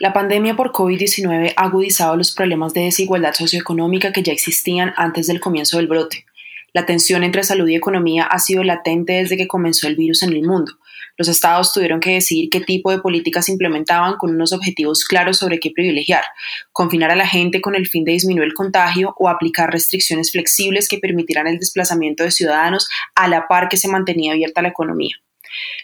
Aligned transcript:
La 0.00 0.12
pandemia 0.12 0.54
por 0.54 0.70
COVID-19 0.70 1.54
ha 1.56 1.64
agudizado 1.64 2.16
los 2.16 2.32
problemas 2.32 2.72
de 2.72 2.82
desigualdad 2.82 3.34
socioeconómica 3.34 4.12
que 4.12 4.22
ya 4.22 4.32
existían 4.32 4.94
antes 4.96 5.26
del 5.26 5.40
comienzo 5.40 5.78
del 5.78 5.88
brote. 5.88 6.24
La 6.72 6.86
tensión 6.86 7.24
entre 7.24 7.42
salud 7.42 7.66
y 7.66 7.74
economía 7.74 8.22
ha 8.22 8.38
sido 8.38 8.62
latente 8.62 9.14
desde 9.14 9.36
que 9.36 9.48
comenzó 9.48 9.88
el 9.88 9.96
virus 9.96 10.22
en 10.22 10.34
el 10.34 10.42
mundo. 10.42 10.78
Los 11.16 11.26
estados 11.26 11.72
tuvieron 11.72 11.98
que 11.98 12.12
decidir 12.12 12.48
qué 12.48 12.60
tipo 12.60 12.92
de 12.92 13.00
políticas 13.00 13.48
implementaban 13.48 14.14
con 14.18 14.30
unos 14.30 14.52
objetivos 14.52 15.04
claros 15.04 15.38
sobre 15.38 15.58
qué 15.58 15.72
privilegiar, 15.72 16.22
confinar 16.70 17.10
a 17.10 17.16
la 17.16 17.26
gente 17.26 17.60
con 17.60 17.74
el 17.74 17.88
fin 17.88 18.04
de 18.04 18.12
disminuir 18.12 18.46
el 18.46 18.54
contagio 18.54 19.16
o 19.18 19.28
aplicar 19.28 19.72
restricciones 19.72 20.30
flexibles 20.30 20.88
que 20.88 20.98
permitieran 20.98 21.48
el 21.48 21.58
desplazamiento 21.58 22.22
de 22.22 22.30
ciudadanos 22.30 22.88
a 23.16 23.26
la 23.26 23.48
par 23.48 23.68
que 23.68 23.76
se 23.76 23.88
mantenía 23.88 24.30
abierta 24.30 24.62
la 24.62 24.68
economía. 24.68 25.16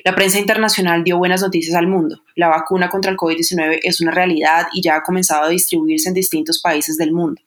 La 0.04 0.14
prensa 0.14 0.38
internacional 0.38 1.04
dio 1.04 1.18
buenas 1.18 1.42
noticias 1.42 1.74
al 1.76 1.86
mundo. 1.86 2.22
La 2.34 2.48
vacuna 2.48 2.88
contra 2.88 3.10
el 3.10 3.16
COVID-19 3.16 3.80
es 3.82 4.00
una 4.00 4.10
realidad 4.10 4.66
y 4.72 4.82
ya 4.82 4.96
ha 4.96 5.02
comenzado 5.02 5.44
a 5.44 5.48
distribuirse 5.48 6.08
en 6.08 6.14
distintos 6.14 6.60
países 6.60 6.96
del 6.96 7.12
mundo. 7.12 7.40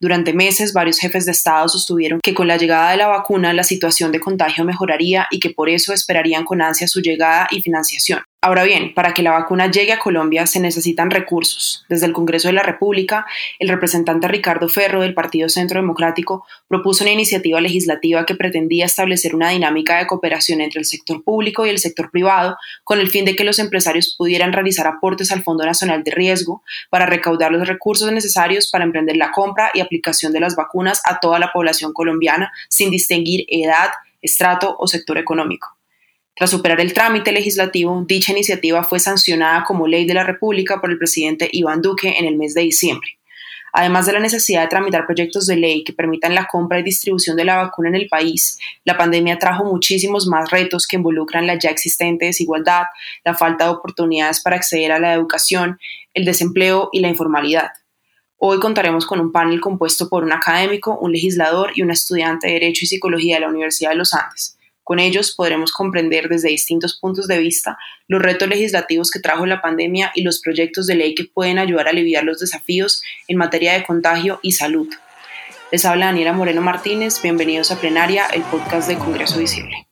Durante 0.00 0.32
meses, 0.32 0.72
varios 0.72 0.98
jefes 0.98 1.24
de 1.24 1.32
Estado 1.32 1.68
sostuvieron 1.68 2.20
que 2.22 2.34
con 2.34 2.46
la 2.46 2.56
llegada 2.56 2.92
de 2.92 2.96
la 2.96 3.08
vacuna 3.08 3.52
la 3.52 3.64
situación 3.64 4.12
de 4.12 4.20
contagio 4.20 4.64
mejoraría 4.64 5.26
y 5.30 5.40
que 5.40 5.50
por 5.50 5.68
eso 5.68 5.92
esperarían 5.92 6.44
con 6.44 6.62
ansia 6.62 6.86
su 6.86 7.00
llegada 7.00 7.48
y 7.50 7.62
financiación. 7.62 8.22
Ahora 8.40 8.62
bien, 8.62 8.94
para 8.94 9.14
que 9.14 9.24
la 9.24 9.32
vacuna 9.32 9.68
llegue 9.68 9.92
a 9.92 9.98
Colombia 9.98 10.46
se 10.46 10.60
necesitan 10.60 11.10
recursos. 11.10 11.84
Desde 11.88 12.06
el 12.06 12.12
Congreso 12.12 12.46
de 12.46 12.54
la 12.54 12.62
República, 12.62 13.26
el 13.58 13.68
representante 13.68 14.28
Ricardo 14.28 14.68
Ferro 14.68 15.00
del 15.00 15.12
Partido 15.12 15.48
Centro 15.48 15.80
Democrático 15.80 16.46
propuso 16.68 17.02
una 17.02 17.12
iniciativa 17.12 17.60
legislativa 17.60 18.24
que 18.24 18.36
pretendía 18.36 18.86
establecer 18.86 19.34
una 19.34 19.50
dinámica 19.50 19.98
de 19.98 20.06
cooperación 20.06 20.60
entre 20.60 20.78
el 20.78 20.84
sector 20.84 21.24
público 21.24 21.66
y 21.66 21.70
el 21.70 21.80
sector 21.80 22.12
privado 22.12 22.56
con 22.84 23.00
el 23.00 23.10
fin 23.10 23.24
de 23.24 23.34
que 23.34 23.42
los 23.42 23.58
empresarios 23.58 24.14
pudieran 24.16 24.52
realizar 24.52 24.86
aportes 24.86 25.32
al 25.32 25.42
Fondo 25.42 25.64
Nacional 25.64 26.04
de 26.04 26.12
Riesgo 26.12 26.62
para 26.90 27.06
recaudar 27.06 27.50
los 27.50 27.66
recursos 27.66 28.12
necesarios 28.12 28.70
para 28.70 28.84
emprender 28.84 29.16
la 29.16 29.32
compra 29.32 29.72
y 29.74 29.80
aplicación 29.80 30.32
de 30.32 30.38
las 30.38 30.54
vacunas 30.54 31.02
a 31.06 31.18
toda 31.18 31.40
la 31.40 31.50
población 31.50 31.92
colombiana 31.92 32.52
sin 32.68 32.92
distinguir 32.92 33.46
edad, 33.48 33.90
estrato 34.22 34.76
o 34.78 34.86
sector 34.86 35.18
económico. 35.18 35.77
Tras 36.38 36.50
superar 36.50 36.80
el 36.80 36.92
trámite 36.92 37.32
legislativo, 37.32 38.04
dicha 38.06 38.30
iniciativa 38.30 38.84
fue 38.84 39.00
sancionada 39.00 39.64
como 39.64 39.88
ley 39.88 40.06
de 40.06 40.14
la 40.14 40.22
República 40.22 40.80
por 40.80 40.88
el 40.88 40.96
presidente 40.96 41.48
Iván 41.50 41.82
Duque 41.82 42.14
en 42.16 42.26
el 42.26 42.36
mes 42.36 42.54
de 42.54 42.60
diciembre. 42.60 43.18
Además 43.72 44.06
de 44.06 44.12
la 44.12 44.20
necesidad 44.20 44.62
de 44.62 44.68
tramitar 44.68 45.04
proyectos 45.04 45.48
de 45.48 45.56
ley 45.56 45.82
que 45.82 45.92
permitan 45.92 46.36
la 46.36 46.46
compra 46.46 46.78
y 46.78 46.84
distribución 46.84 47.36
de 47.36 47.44
la 47.44 47.56
vacuna 47.56 47.88
en 47.88 47.96
el 47.96 48.06
país, 48.08 48.56
la 48.84 48.96
pandemia 48.96 49.40
trajo 49.40 49.64
muchísimos 49.64 50.28
más 50.28 50.48
retos 50.52 50.86
que 50.86 50.94
involucran 50.94 51.44
la 51.44 51.58
ya 51.58 51.70
existente 51.70 52.26
desigualdad, 52.26 52.84
la 53.24 53.34
falta 53.34 53.64
de 53.64 53.70
oportunidades 53.70 54.40
para 54.40 54.54
acceder 54.54 54.92
a 54.92 55.00
la 55.00 55.14
educación, 55.14 55.80
el 56.14 56.24
desempleo 56.24 56.88
y 56.92 57.00
la 57.00 57.08
informalidad. 57.08 57.70
Hoy 58.36 58.60
contaremos 58.60 59.06
con 59.06 59.18
un 59.18 59.32
panel 59.32 59.60
compuesto 59.60 60.08
por 60.08 60.22
un 60.22 60.32
académico, 60.32 60.96
un 61.00 61.10
legislador 61.10 61.72
y 61.74 61.82
un 61.82 61.90
estudiante 61.90 62.46
de 62.46 62.52
Derecho 62.52 62.84
y 62.84 62.86
Psicología 62.86 63.34
de 63.34 63.40
la 63.40 63.48
Universidad 63.48 63.90
de 63.90 63.96
los 63.96 64.14
Andes. 64.14 64.57
Con 64.88 65.00
ellos 65.00 65.34
podremos 65.36 65.70
comprender 65.70 66.30
desde 66.30 66.48
distintos 66.48 66.98
puntos 66.98 67.28
de 67.28 67.36
vista 67.36 67.76
los 68.06 68.22
retos 68.22 68.48
legislativos 68.48 69.10
que 69.10 69.20
trajo 69.20 69.44
la 69.44 69.60
pandemia 69.60 70.10
y 70.14 70.22
los 70.22 70.40
proyectos 70.40 70.86
de 70.86 70.94
ley 70.94 71.14
que 71.14 71.26
pueden 71.26 71.58
ayudar 71.58 71.88
a 71.88 71.90
aliviar 71.90 72.24
los 72.24 72.40
desafíos 72.40 73.02
en 73.26 73.36
materia 73.36 73.74
de 73.74 73.84
contagio 73.84 74.40
y 74.40 74.52
salud. 74.52 74.88
Les 75.70 75.84
habla 75.84 76.06
Daniela 76.06 76.32
Moreno 76.32 76.62
Martínez, 76.62 77.20
bienvenidos 77.20 77.70
a 77.70 77.78
Plenaria, 77.78 78.28
el 78.28 78.40
podcast 78.44 78.88
de 78.88 78.96
Congreso 78.96 79.38
Visible. 79.38 79.87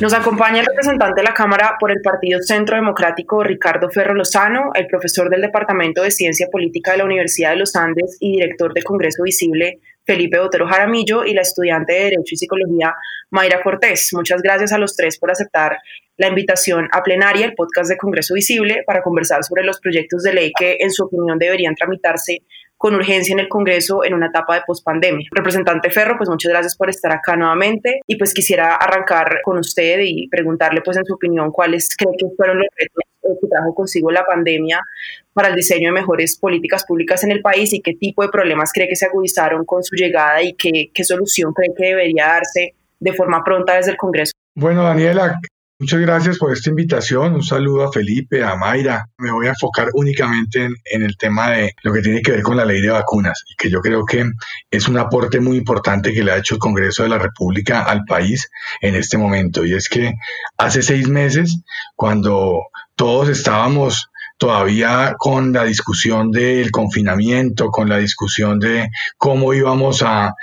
Nos 0.00 0.12
acompaña 0.12 0.60
el 0.60 0.66
representante 0.66 1.20
de 1.20 1.24
la 1.24 1.34
Cámara 1.34 1.76
por 1.80 1.90
el 1.90 2.00
Partido 2.00 2.40
Centro 2.40 2.76
Democrático, 2.76 3.42
Ricardo 3.42 3.90
Ferro 3.90 4.14
Lozano, 4.14 4.70
el 4.76 4.86
profesor 4.86 5.28
del 5.28 5.40
Departamento 5.40 6.02
de 6.02 6.12
Ciencia 6.12 6.46
Política 6.52 6.92
de 6.92 6.98
la 6.98 7.04
Universidad 7.04 7.50
de 7.50 7.56
los 7.56 7.74
Andes 7.74 8.16
y 8.20 8.36
director 8.36 8.72
de 8.74 8.84
Congreso 8.84 9.24
Visible, 9.24 9.80
Felipe 10.06 10.38
Botero 10.38 10.68
Jaramillo, 10.68 11.24
y 11.24 11.34
la 11.34 11.40
estudiante 11.40 11.94
de 11.94 12.04
Derecho 12.04 12.32
y 12.34 12.36
Psicología, 12.36 12.94
Mayra 13.30 13.60
Cortés. 13.60 14.10
Muchas 14.12 14.40
gracias 14.40 14.72
a 14.72 14.78
los 14.78 14.94
tres 14.94 15.18
por 15.18 15.32
aceptar 15.32 15.78
la 16.16 16.28
invitación 16.28 16.88
a 16.92 17.02
plenaria, 17.02 17.44
el 17.44 17.54
podcast 17.54 17.90
de 17.90 17.96
Congreso 17.96 18.34
Visible, 18.34 18.84
para 18.86 19.02
conversar 19.02 19.42
sobre 19.42 19.64
los 19.64 19.80
proyectos 19.80 20.22
de 20.22 20.32
ley 20.32 20.52
que, 20.56 20.76
en 20.78 20.92
su 20.92 21.06
opinión, 21.06 21.40
deberían 21.40 21.74
tramitarse 21.74 22.42
con 22.78 22.94
urgencia 22.94 23.32
en 23.32 23.40
el 23.40 23.48
Congreso 23.48 24.04
en 24.04 24.14
una 24.14 24.28
etapa 24.28 24.54
de 24.54 24.62
pospandemia. 24.66 25.28
Representante 25.32 25.90
Ferro, 25.90 26.16
pues 26.16 26.30
muchas 26.30 26.50
gracias 26.50 26.76
por 26.76 26.88
estar 26.88 27.12
acá 27.12 27.36
nuevamente 27.36 28.00
y 28.06 28.16
pues 28.16 28.32
quisiera 28.32 28.76
arrancar 28.76 29.40
con 29.44 29.58
usted 29.58 29.98
y 30.02 30.28
preguntarle 30.28 30.80
pues 30.82 30.96
en 30.96 31.04
su 31.04 31.14
opinión 31.14 31.50
cuáles 31.50 31.94
cree 31.96 32.14
que 32.16 32.26
fueron 32.36 32.58
los 32.58 32.68
retos 32.76 33.04
que 33.42 33.48
trajo 33.48 33.74
consigo 33.74 34.10
la 34.10 34.24
pandemia 34.24 34.80
para 35.34 35.48
el 35.48 35.54
diseño 35.54 35.88
de 35.88 35.92
mejores 35.92 36.38
políticas 36.38 36.86
públicas 36.86 37.22
en 37.24 37.32
el 37.32 37.42
país 37.42 37.74
y 37.74 37.82
qué 37.82 37.94
tipo 37.94 38.22
de 38.22 38.28
problemas 38.28 38.72
cree 38.72 38.88
que 38.88 38.96
se 38.96 39.06
agudizaron 39.06 39.66
con 39.66 39.82
su 39.82 39.96
llegada 39.96 40.42
y 40.42 40.54
qué, 40.54 40.90
qué 40.94 41.04
solución 41.04 41.52
cree 41.52 41.74
que 41.76 41.86
debería 41.86 42.28
darse 42.28 42.74
de 43.00 43.12
forma 43.12 43.42
pronta 43.44 43.74
desde 43.74 43.90
el 43.90 43.96
Congreso. 43.96 44.32
Bueno, 44.54 44.82
Daniela, 44.82 45.38
Muchas 45.80 46.00
gracias 46.00 46.38
por 46.38 46.52
esta 46.52 46.70
invitación. 46.70 47.34
Un 47.34 47.44
saludo 47.44 47.84
a 47.84 47.92
Felipe, 47.92 48.42
a 48.42 48.56
Mayra. 48.56 49.08
Me 49.16 49.30
voy 49.30 49.46
a 49.46 49.50
enfocar 49.50 49.90
únicamente 49.94 50.68
en, 50.84 51.02
el 51.02 51.16
tema 51.16 51.50
de 51.52 51.72
lo 51.84 51.92
que 51.92 52.02
tiene 52.02 52.20
que 52.20 52.32
ver 52.32 52.42
con 52.42 52.56
la 52.56 52.64
ley 52.64 52.80
de 52.80 52.90
vacunas 52.90 53.44
y 53.48 53.54
que 53.54 53.70
yo 53.70 53.80
creo 53.80 54.04
que 54.04 54.24
es 54.72 54.88
un 54.88 54.98
aporte 54.98 55.38
muy 55.38 55.56
importante 55.56 56.12
que 56.12 56.24
le 56.24 56.32
ha 56.32 56.38
hecho 56.38 56.54
el 56.54 56.58
Congreso 56.58 57.04
de 57.04 57.10
la 57.10 57.18
República 57.18 57.84
al 57.84 58.02
país 58.06 58.50
en 58.80 58.96
este 58.96 59.18
momento. 59.18 59.64
Y 59.64 59.74
es 59.74 59.88
que 59.88 60.14
hace 60.56 60.82
seis 60.82 61.08
meses, 61.08 61.60
cuando 61.94 62.58
todos 62.96 63.28
estábamos 63.28 64.10
todavía 64.38 65.14
con 65.18 65.52
la 65.52 65.64
discusión 65.64 66.30
del 66.30 66.70
confinamiento, 66.70 67.68
con 67.70 67.88
la 67.88 67.98
discusión 67.98 68.58
de 68.58 68.88
cómo 69.16 69.52
íbamos 69.52 70.02
a, 70.02 70.34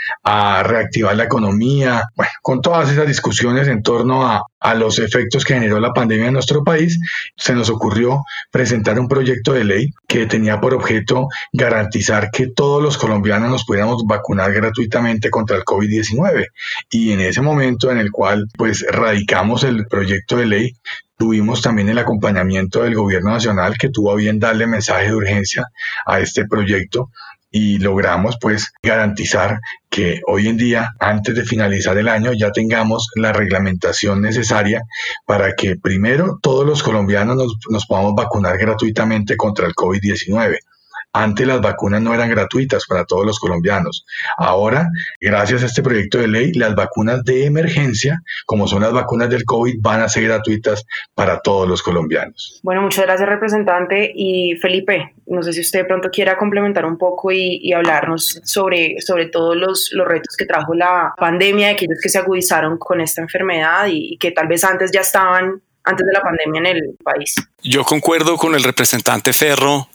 reactivar 0.63 1.15
la 1.15 1.23
economía, 1.23 2.03
bueno, 2.15 2.31
con 2.41 2.61
todas 2.61 2.91
esas 2.91 3.07
discusiones 3.07 3.67
en 3.67 3.81
torno 3.81 4.27
a, 4.27 4.43
a 4.59 4.73
los 4.75 4.99
efectos 4.99 5.45
que 5.45 5.53
generó 5.53 5.79
la 5.79 5.93
pandemia 5.93 6.27
en 6.27 6.33
nuestro 6.33 6.63
país, 6.63 6.99
se 7.37 7.53
nos 7.53 7.69
ocurrió 7.69 8.23
presentar 8.51 8.99
un 8.99 9.07
proyecto 9.07 9.53
de 9.53 9.63
ley 9.63 9.89
que 10.07 10.25
tenía 10.25 10.59
por 10.59 10.73
objeto 10.73 11.27
garantizar 11.53 12.29
que 12.31 12.47
todos 12.47 12.81
los 12.81 12.97
colombianos 12.97 13.49
nos 13.49 13.65
pudiéramos 13.65 14.03
vacunar 14.05 14.51
gratuitamente 14.53 15.29
contra 15.29 15.57
el 15.57 15.63
COVID-19. 15.63 16.47
Y 16.89 17.11
en 17.11 17.21
ese 17.21 17.41
momento 17.41 17.91
en 17.91 17.99
el 17.99 18.11
cual 18.11 18.47
pues 18.57 18.85
radicamos 18.89 19.63
el 19.63 19.85
proyecto 19.87 20.37
de 20.37 20.45
ley, 20.45 20.73
Tuvimos 21.17 21.61
también 21.61 21.89
el 21.89 21.97
acompañamiento 21.97 22.83
del 22.83 22.95
Gobierno 22.95 23.31
Nacional 23.31 23.77
que 23.77 23.89
tuvo 23.89 24.15
bien 24.15 24.39
darle 24.39 24.67
mensaje 24.67 25.05
de 25.05 25.15
urgencia 25.15 25.65
a 26.05 26.19
este 26.19 26.45
proyecto 26.45 27.09
y 27.51 27.77
logramos 27.77 28.35
pues 28.41 28.73
garantizar 28.83 29.59
que 29.89 30.19
hoy 30.27 30.49
en 30.49 30.57
día, 30.57 30.89
antes 30.99 31.35
de 31.35 31.45
finalizar 31.45 31.97
el 31.97 32.09
año, 32.09 32.33
ya 32.33 32.51
tengamos 32.51 33.07
la 33.15 33.31
reglamentación 33.31 34.21
necesaria 34.21 34.81
para 35.25 35.53
que 35.53 35.77
primero 35.77 36.37
todos 36.41 36.65
los 36.65 36.83
colombianos 36.83 37.37
nos, 37.37 37.53
nos 37.69 37.85
podamos 37.85 38.13
vacunar 38.13 38.57
gratuitamente 38.57 39.37
contra 39.37 39.67
el 39.67 39.73
COVID-19. 39.73 40.57
Antes 41.17 41.47
las 41.47 41.61
vacunas 41.61 42.01
no 42.01 42.13
eran 42.13 42.29
gratuitas 42.29 42.85
para 42.85 43.05
todos 43.05 43.25
los 43.25 43.39
colombianos. 43.39 44.05
Ahora, 44.37 44.89
gracias 45.21 45.63
a 45.63 45.67
este 45.67 45.81
proyecto 45.81 46.17
de 46.17 46.27
ley, 46.27 46.51
las 46.51 46.75
vacunas 46.75 47.23
de 47.23 47.45
emergencia, 47.45 48.21
como 48.45 48.67
son 48.67 48.81
las 48.81 48.91
vacunas 48.91 49.29
del 49.29 49.45
COVID, 49.45 49.77
van 49.79 50.01
a 50.01 50.09
ser 50.09 50.23
gratuitas 50.23 50.85
para 51.13 51.39
todos 51.39 51.69
los 51.69 51.81
colombianos. 51.81 52.59
Bueno, 52.63 52.81
muchas 52.81 53.05
gracias, 53.05 53.29
representante. 53.29 54.11
Y 54.13 54.55
Felipe, 54.57 55.13
no 55.27 55.41
sé 55.41 55.53
si 55.53 55.61
usted 55.61 55.79
de 55.79 55.85
pronto 55.85 56.09
quiera 56.09 56.37
complementar 56.37 56.85
un 56.85 56.97
poco 56.97 57.31
y, 57.31 57.71
hablarnos 57.71 58.41
sobre, 58.43 58.99
sobre 58.99 59.27
todos 59.27 59.55
los, 59.55 59.91
los, 59.93 60.05
retos 60.05 60.35
que 60.35 60.45
trajo 60.45 60.73
la 60.73 61.13
pandemia, 61.17 61.69
aquellos 61.69 61.99
que 62.03 62.09
se 62.09 62.17
agudizaron 62.17 62.77
con 62.77 62.99
esta 62.99 63.21
enfermedad 63.21 63.87
y 63.89 64.17
que 64.17 64.31
tal 64.31 64.47
vez 64.47 64.65
antes 64.65 64.91
ya 64.91 64.99
estaban 64.99 65.61
antes 65.85 66.05
de 66.05 66.13
la 66.13 66.21
pandemia 66.21 66.59
en 66.59 66.65
el 66.65 66.97
país. 67.03 67.35
Yo 67.63 67.83
concuerdo 67.83 68.37
con 68.37 68.55
el 68.55 68.63
representante 68.63 69.31
Ferro 69.33 69.87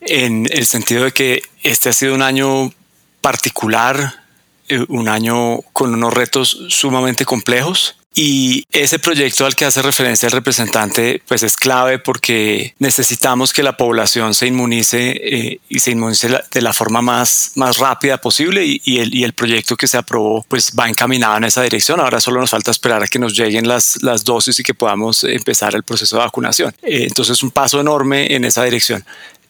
en 0.00 0.46
el 0.50 0.66
sentido 0.66 1.04
de 1.04 1.12
que 1.12 1.42
este 1.62 1.88
ha 1.88 1.92
sido 1.92 2.14
un 2.14 2.22
año 2.22 2.72
particular, 3.20 4.24
eh, 4.68 4.84
un 4.88 5.08
año 5.08 5.60
con 5.72 5.94
unos 5.94 6.14
retos 6.14 6.58
sumamente 6.68 7.24
complejos 7.24 7.96
y 8.18 8.66
ese 8.72 8.98
proyecto 8.98 9.44
al 9.44 9.54
que 9.54 9.66
hace 9.66 9.82
referencia 9.82 10.26
el 10.26 10.32
representante, 10.32 11.22
pues 11.28 11.42
es 11.42 11.54
clave 11.54 11.98
porque 11.98 12.74
necesitamos 12.78 13.52
que 13.52 13.62
la 13.62 13.76
población 13.76 14.32
se 14.32 14.46
inmunice 14.46 15.20
eh, 15.22 15.60
y 15.68 15.80
se 15.80 15.90
inmunice 15.90 16.30
de 16.50 16.62
la 16.62 16.72
forma 16.72 17.02
más, 17.02 17.52
más 17.56 17.76
rápida 17.76 18.16
posible 18.16 18.64
y, 18.64 19.00
el, 19.00 19.14
y, 19.14 19.22
el, 19.22 19.34
proyecto 19.34 19.76
que 19.76 19.86
se 19.86 19.98
aprobó 19.98 20.46
pues 20.48 20.72
va 20.72 20.88
encaminado 20.88 21.36
en 21.36 21.44
esa 21.44 21.62
dirección. 21.62 22.00
Ahora 22.00 22.18
solo 22.18 22.40
nos 22.40 22.48
falta 22.48 22.70
esperar 22.70 23.02
a 23.02 23.06
que 23.06 23.18
nos 23.18 23.36
lleguen 23.36 23.68
las, 23.68 24.02
las 24.02 24.24
dosis 24.24 24.58
y 24.58 24.62
que 24.62 24.72
podamos 24.72 25.22
empezar 25.24 25.74
el 25.74 25.82
proceso 25.82 26.16
de 26.16 26.22
vacunación. 26.22 26.74
Eh, 26.82 27.04
entonces 27.06 27.42
un 27.42 27.50
paso 27.50 27.82
enorme 27.82 28.34
en 28.34 28.46
esa 28.46 28.64
dirección. 28.64 29.04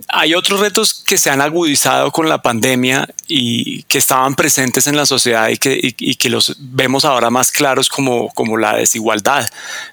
Hay 0.09 0.35
otros 0.35 0.61
retos 0.61 0.95
que 0.95 1.19
se 1.19 1.31
han 1.31 1.41
agudizado 1.41 2.13
con 2.13 2.29
la 2.29 2.41
pandemia 2.41 3.09
y 3.27 3.83
que 3.85 3.99
estaban 3.99 4.35
presentes 4.35 4.87
en 4.87 4.97
la 4.97 5.07
sociedad 5.07 5.49
y 5.49 5.57
que, 5.57 5.95
que 5.95 6.31
los 6.31 6.57
vemos 6.59 7.05
ahora 7.05 7.31
más 7.31 7.51
claros 7.51 7.89
como, 7.89 8.29
como 8.35 8.57
la 8.57 8.77
desigualdad, 8.77 9.49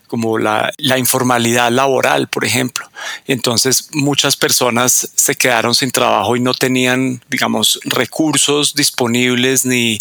como 0.08 0.38
la, 0.38 0.72
la, 0.78 1.00
informalidad 1.00 1.72
laboral, 1.72 2.28
por 2.28 2.46
ejemplo. 2.46 2.90
Entonces 3.26 3.90
muchas 3.94 4.36
personas 4.36 5.10
se 5.16 5.36
quedaron 5.36 5.74
sin 5.74 5.92
trabajo 5.92 6.36
y 6.36 6.42
no 6.42 6.54
tenían, 6.54 7.24
digamos, 7.30 7.80
recursos 7.84 8.76
disponibles 8.76 9.66
ni 9.66 10.00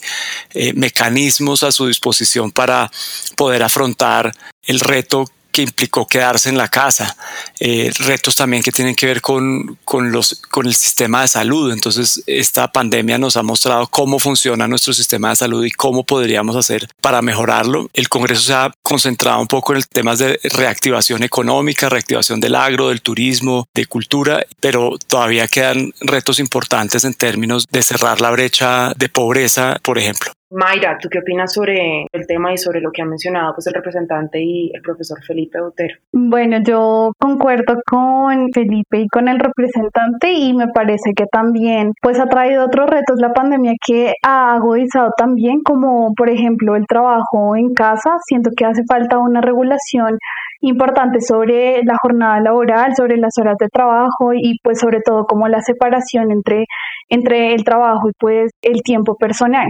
eh, 0.52 0.72
mecanismos 0.75 1.62
a 1.62 1.72
su 1.72 1.87
disposición 1.87 2.50
para 2.50 2.90
poder 3.37 3.62
afrontar 3.62 4.32
el 4.64 4.81
reto 4.81 5.25
que 5.52 5.62
implicó 5.62 6.06
quedarse 6.06 6.49
en 6.49 6.56
la 6.56 6.69
casa, 6.69 7.16
eh, 7.60 7.93
retos 7.99 8.34
también 8.34 8.62
que 8.62 8.72
tienen 8.72 8.94
que 8.94 9.06
ver 9.06 9.20
con, 9.20 9.78
con, 9.84 10.10
los, 10.10 10.43
con 10.50 10.66
el 10.66 10.75
sistema 10.75 11.22
de 11.22 11.28
salud. 11.28 11.72
Entonces, 11.72 12.22
esta 12.26 12.72
pandemia 12.72 13.19
nos 13.19 13.37
ha 13.37 13.43
mostrado 13.43 13.87
cómo 13.87 14.19
funciona 14.19 14.66
nuestro 14.66 14.93
sistema 14.93 15.31
de 15.31 15.37
salud 15.37 15.64
y 15.64 15.70
cómo 15.70 16.04
podríamos 16.04 16.56
hacer 16.56 16.88
para 17.00 17.22
mejorarlo. 17.22 17.88
El 17.93 18.08
Congreso 18.08 18.43
se 18.43 18.54
ha 18.54 18.72
concentrado 18.82 19.40
un 19.40 19.46
poco 19.46 19.72
en 19.72 19.78
el 19.78 19.88
tema 19.88 20.16
de 20.16 20.40
reactivación 20.43 21.22
económica, 21.22 21.88
reactivación 21.88 22.40
del 22.40 22.54
agro, 22.54 22.88
del 22.88 23.02
turismo, 23.02 23.66
de 23.75 23.87
cultura, 23.87 24.44
pero 24.60 24.96
todavía 25.06 25.49
quedan 25.49 25.93
retos 26.00 26.40
importantes 26.40 27.04
en 27.04 27.14
términos 27.14 27.66
de 27.70 27.82
cerrar 27.82 28.20
la 28.20 28.31
brecha 28.31 28.93
de 28.96 29.08
pobreza, 29.08 29.78
por 29.82 29.99
ejemplo. 29.99 30.32
Mayra, 30.52 30.99
¿tú 31.00 31.08
qué 31.08 31.20
opinas 31.20 31.54
sobre 31.54 32.06
el 32.12 32.26
tema 32.26 32.52
y 32.52 32.58
sobre 32.58 32.82
lo 32.82 32.90
que 32.93 33.00
ha 33.00 33.06
mencionado 33.06 33.54
pues, 33.54 33.66
el 33.69 33.72
representante 33.72 34.38
y 34.43 34.70
el 34.75 34.82
profesor 34.82 35.19
Felipe 35.25 35.58
Botero? 35.58 35.94
Bueno, 36.12 36.58
yo 36.62 37.12
concuerdo 37.19 37.76
con 37.87 38.52
Felipe 38.52 39.00
y 39.00 39.08
con 39.08 39.28
el 39.28 39.38
representante 39.38 40.32
y 40.32 40.52
me 40.52 40.69
parece 40.69 41.12
que 41.16 41.25
también 41.25 41.93
pues 42.02 42.20
ha 42.20 42.26
traído 42.26 42.66
otros 42.66 42.90
retos 42.90 43.19
la 43.19 43.32
pandemia 43.32 43.72
que 43.87 44.12
ha 44.22 44.54
agudizado 44.54 45.10
también 45.16 45.62
como 45.62 46.12
por 46.14 46.28
ejemplo 46.28 46.76
el 46.76 46.87
trabajo 46.87 47.56
en 47.56 47.72
casa. 47.72 48.16
Siento 48.26 48.50
que 48.54 48.66
hace 48.66 48.82
falta 48.87 49.19
una 49.19 49.40
regulación 49.40 50.19
importante 50.60 51.20
sobre 51.22 51.82
la 51.82 51.96
jornada 52.00 52.40
laboral, 52.40 52.94
sobre 52.94 53.16
las 53.16 53.38
horas 53.38 53.56
de 53.58 53.69
trabajo 53.69 54.34
y 54.34 54.58
pues 54.62 54.81
sobre 54.81 55.00
todo 55.00 55.25
como 55.25 55.49
la 55.49 55.62
separación 55.62 56.31
entre, 56.31 56.66
entre 57.08 57.54
el 57.54 57.64
trabajo 57.64 58.10
y 58.10 58.12
pues 58.19 58.50
el 58.60 58.82
tiempo 58.82 59.16
personal. 59.16 59.69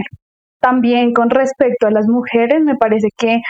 También 0.63 1.11
con 1.11 1.29
respecto 1.29 1.87
a 1.87 1.91
las 1.91 2.07
mujeres, 2.07 2.63
me 2.63 2.77
parece 2.77 3.09
que 3.17 3.41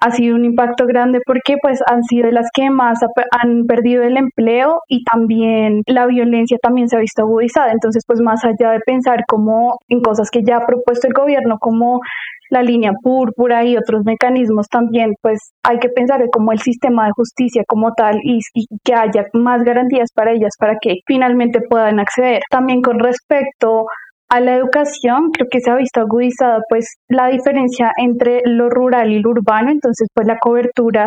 ha 0.00 0.10
sido 0.10 0.36
un 0.36 0.44
impacto 0.44 0.84
grande 0.86 1.18
porque 1.24 1.56
pues 1.62 1.80
han 1.90 2.02
sido 2.04 2.30
las 2.30 2.46
que 2.54 2.68
más 2.68 2.98
han 3.40 3.64
perdido 3.64 4.02
el 4.02 4.18
empleo 4.18 4.80
y 4.86 5.02
también 5.02 5.82
la 5.86 6.06
violencia 6.06 6.58
también 6.62 6.90
se 6.90 6.96
ha 6.96 7.00
visto 7.00 7.22
agudizada. 7.22 7.72
Entonces 7.72 8.04
pues 8.06 8.20
más 8.20 8.44
allá 8.44 8.72
de 8.72 8.80
pensar 8.80 9.24
como 9.26 9.78
en 9.88 10.02
cosas 10.02 10.30
que 10.30 10.42
ya 10.46 10.58
ha 10.58 10.66
propuesto 10.66 11.08
el 11.08 11.14
gobierno 11.14 11.56
como 11.58 12.00
la 12.50 12.62
línea 12.62 12.92
púrpura 13.02 13.64
y 13.64 13.76
otros 13.78 14.04
mecanismos 14.04 14.68
también, 14.68 15.14
pues 15.22 15.38
hay 15.62 15.78
que 15.78 15.88
pensar 15.88 16.20
en 16.20 16.28
cómo 16.28 16.52
el 16.52 16.60
sistema 16.60 17.06
de 17.06 17.12
justicia 17.14 17.62
como 17.66 17.92
tal 17.94 18.20
y, 18.22 18.40
y, 18.54 18.66
que 18.84 18.94
haya 18.94 19.24
más 19.32 19.62
garantías 19.64 20.10
para 20.14 20.32
ellas 20.32 20.52
para 20.58 20.76
que 20.80 20.96
finalmente 21.06 21.60
puedan 21.68 21.98
acceder. 21.98 22.42
También 22.50 22.82
con 22.82 22.98
respecto 22.98 23.86
a 24.30 24.40
la 24.40 24.56
educación, 24.56 25.30
creo 25.32 25.48
que 25.50 25.60
se 25.60 25.70
ha 25.70 25.76
visto 25.76 26.00
agudizada 26.00 26.60
pues 26.68 26.96
la 27.08 27.28
diferencia 27.28 27.92
entre 27.96 28.42
lo 28.44 28.68
rural 28.68 29.10
y 29.10 29.20
lo 29.20 29.30
urbano, 29.30 29.70
entonces 29.70 30.08
pues 30.14 30.26
la 30.26 30.38
cobertura 30.38 31.06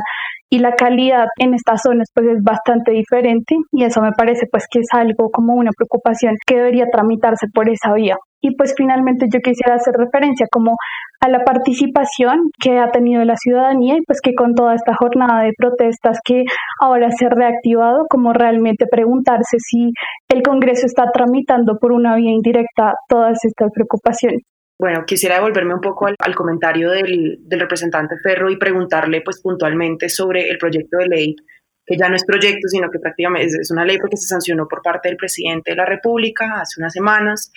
y 0.54 0.60
la 0.60 0.74
calidad 0.74 1.28
en 1.40 1.54
estas 1.54 1.82
zonas 1.82 2.10
pues 2.14 2.28
es 2.28 2.44
bastante 2.44 2.92
diferente 2.92 3.56
y 3.72 3.86
eso 3.86 4.02
me 4.02 4.12
parece 4.12 4.48
pues 4.52 4.66
que 4.70 4.80
es 4.80 4.88
algo 4.92 5.30
como 5.32 5.56
una 5.56 5.72
preocupación 5.76 6.36
que 6.46 6.58
debería 6.58 6.88
tramitarse 6.92 7.48
por 7.54 7.70
esa 7.70 7.94
vía. 7.94 8.18
Y 8.44 8.56
pues 8.58 8.74
finalmente 8.76 9.28
yo 9.32 9.40
quisiera 9.40 9.76
hacer 9.76 9.94
referencia 9.94 10.48
como 10.52 10.76
a 11.22 11.30
la 11.30 11.46
participación 11.46 12.50
que 12.60 12.80
ha 12.80 12.92
tenido 12.92 13.24
la 13.24 13.38
ciudadanía 13.38 13.96
y 13.96 14.02
pues 14.06 14.20
que 14.20 14.34
con 14.34 14.54
toda 14.54 14.76
esta 14.76 14.94
jornada 14.94 15.44
de 15.44 15.54
protestas 15.58 16.20
que 16.26 16.44
ahora 16.82 17.12
se 17.12 17.28
ha 17.28 17.30
reactivado, 17.30 18.06
como 18.10 18.34
realmente 18.34 18.88
preguntarse 18.92 19.58
si 19.58 19.92
el 20.28 20.42
Congreso 20.42 20.86
está 20.86 21.12
tramitando 21.14 21.78
por 21.80 21.94
una 21.94 22.16
vía 22.16 22.32
indirecta 22.32 22.94
todas 23.08 23.38
estas 23.46 23.70
preocupaciones. 23.74 24.42
Bueno, 24.82 25.06
quisiera 25.06 25.36
devolverme 25.36 25.76
un 25.76 25.80
poco 25.80 26.08
al, 26.08 26.34
comentario 26.36 26.90
del, 26.90 27.38
del, 27.42 27.60
representante 27.60 28.16
Ferro 28.18 28.50
y 28.50 28.58
preguntarle 28.58 29.22
pues 29.22 29.40
puntualmente 29.40 30.10
sobre 30.10 30.50
el 30.50 30.58
proyecto 30.58 30.98
de 30.98 31.06
ley 31.06 31.36
que 31.86 31.98
ya 31.98 32.10
no 32.10 32.16
es 32.16 32.26
proyecto, 32.26 32.68
sino 32.68 32.90
que 32.90 32.98
prácticamente 32.98 33.58
es 33.62 33.70
una 33.70 33.86
ley 33.86 34.00
porque 34.00 34.18
se 34.18 34.26
sancionó 34.26 34.68
por 34.68 34.82
parte 34.82 35.10
del 35.10 35.18
presidente 35.18 35.70
de 35.70 35.78
la 35.78 35.86
República 35.86 36.62
hace 36.62 36.80
unas 36.80 36.94
semanas. 36.94 37.52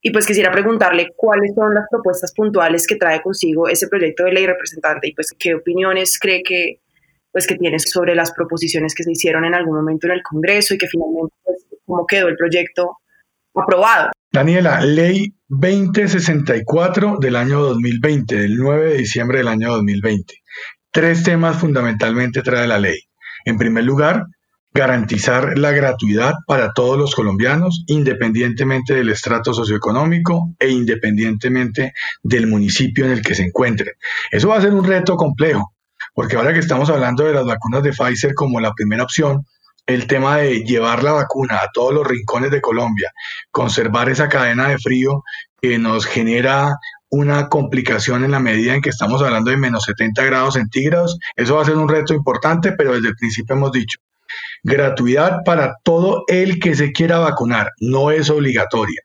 Y 0.00 0.12
pues 0.12 0.28
quisiera 0.28 0.52
preguntarle 0.52 1.08
cuáles 1.16 1.52
son 1.56 1.74
las 1.74 1.86
propuestas 1.90 2.32
puntuales 2.32 2.86
que 2.86 2.94
trae 2.94 3.20
consigo 3.20 3.66
ese 3.66 3.88
proyecto 3.88 4.22
de 4.22 4.32
ley 4.32 4.46
representante 4.46 5.08
y 5.08 5.12
pues 5.12 5.34
qué 5.36 5.56
opiniones 5.56 6.20
cree 6.20 6.44
que, 6.44 6.82
pues, 7.32 7.48
que 7.48 7.56
tiene 7.56 7.80
sobre 7.80 8.14
las 8.14 8.30
proposiciones 8.32 8.94
que 8.94 9.02
se 9.02 9.10
hicieron 9.10 9.44
en 9.44 9.54
algún 9.54 9.74
momento 9.74 10.06
en 10.06 10.12
el 10.12 10.22
Congreso 10.22 10.74
y 10.74 10.78
que 10.78 10.86
finalmente, 10.86 11.34
pues, 11.42 11.66
cómo 11.84 12.06
quedó 12.06 12.28
el 12.28 12.36
proyecto 12.36 12.98
aprobado. 13.56 14.12
Daniela, 14.32 14.80
ley 14.82 15.34
2064 15.48 17.16
del 17.20 17.34
año 17.34 17.62
2020, 17.62 18.36
del 18.36 18.56
9 18.58 18.90
de 18.90 18.98
diciembre 18.98 19.38
del 19.38 19.48
año 19.48 19.72
2020. 19.72 20.34
Tres 20.92 21.24
temas 21.24 21.56
fundamentalmente 21.56 22.40
trae 22.42 22.68
la 22.68 22.78
ley. 22.78 23.00
En 23.44 23.58
primer 23.58 23.82
lugar, 23.82 24.26
garantizar 24.72 25.58
la 25.58 25.72
gratuidad 25.72 26.34
para 26.46 26.72
todos 26.72 26.96
los 26.96 27.12
colombianos, 27.12 27.82
independientemente 27.88 28.94
del 28.94 29.08
estrato 29.08 29.52
socioeconómico 29.52 30.54
e 30.60 30.68
independientemente 30.68 31.92
del 32.22 32.46
municipio 32.46 33.06
en 33.06 33.10
el 33.10 33.22
que 33.22 33.34
se 33.34 33.42
encuentren. 33.42 33.94
Eso 34.30 34.50
va 34.50 34.58
a 34.58 34.60
ser 34.60 34.72
un 34.72 34.84
reto 34.84 35.16
complejo, 35.16 35.74
porque 36.14 36.36
ahora 36.36 36.52
que 36.52 36.60
estamos 36.60 36.88
hablando 36.88 37.24
de 37.24 37.34
las 37.34 37.46
vacunas 37.46 37.82
de 37.82 37.90
Pfizer 37.90 38.34
como 38.34 38.60
la 38.60 38.74
primera 38.74 39.02
opción, 39.02 39.44
el 39.90 40.06
tema 40.06 40.38
de 40.38 40.64
llevar 40.64 41.02
la 41.02 41.12
vacuna 41.12 41.56
a 41.56 41.70
todos 41.72 41.92
los 41.92 42.06
rincones 42.06 42.50
de 42.50 42.60
Colombia, 42.60 43.12
conservar 43.50 44.08
esa 44.08 44.28
cadena 44.28 44.68
de 44.68 44.78
frío 44.78 45.22
que 45.60 45.78
nos 45.78 46.06
genera 46.06 46.76
una 47.10 47.48
complicación 47.48 48.24
en 48.24 48.30
la 48.30 48.40
medida 48.40 48.74
en 48.74 48.80
que 48.80 48.90
estamos 48.90 49.20
hablando 49.22 49.50
de 49.50 49.56
menos 49.56 49.84
70 49.84 50.24
grados 50.24 50.54
centígrados. 50.54 51.18
Eso 51.36 51.56
va 51.56 51.62
a 51.62 51.66
ser 51.66 51.76
un 51.76 51.88
reto 51.88 52.14
importante, 52.14 52.72
pero 52.72 52.94
desde 52.94 53.08
el 53.08 53.16
principio 53.16 53.56
hemos 53.56 53.72
dicho, 53.72 53.98
gratuidad 54.62 55.38
para 55.44 55.74
todo 55.82 56.24
el 56.28 56.60
que 56.60 56.74
se 56.74 56.92
quiera 56.92 57.18
vacunar, 57.18 57.72
no 57.80 58.10
es 58.10 58.30
obligatoria. 58.30 59.02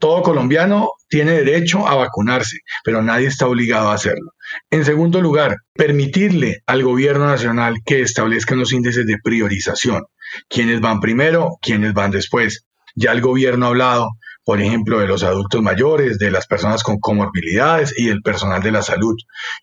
Todo 0.00 0.22
colombiano 0.22 0.92
tiene 1.08 1.32
derecho 1.32 1.86
a 1.86 1.94
vacunarse, 1.94 2.60
pero 2.82 3.02
nadie 3.02 3.26
está 3.28 3.46
obligado 3.46 3.90
a 3.90 3.94
hacerlo. 3.94 4.32
En 4.70 4.86
segundo 4.86 5.20
lugar, 5.20 5.56
permitirle 5.74 6.62
al 6.66 6.82
gobierno 6.82 7.26
nacional 7.26 7.76
que 7.84 8.00
establezca 8.00 8.54
unos 8.54 8.72
índices 8.72 9.06
de 9.06 9.18
priorización. 9.22 10.02
¿Quiénes 10.48 10.80
van 10.80 11.00
primero? 11.00 11.58
¿Quiénes 11.60 11.92
van 11.92 12.12
después? 12.12 12.64
Ya 12.94 13.12
el 13.12 13.20
gobierno 13.20 13.66
ha 13.66 13.68
hablado 13.68 14.08
por 14.50 14.60
ejemplo, 14.60 14.98
de 14.98 15.06
los 15.06 15.22
adultos 15.22 15.62
mayores, 15.62 16.18
de 16.18 16.32
las 16.32 16.48
personas 16.48 16.82
con 16.82 16.98
comorbilidades 16.98 17.94
y 17.96 18.08
el 18.08 18.20
personal 18.20 18.60
de 18.60 18.72
la 18.72 18.82
salud. 18.82 19.14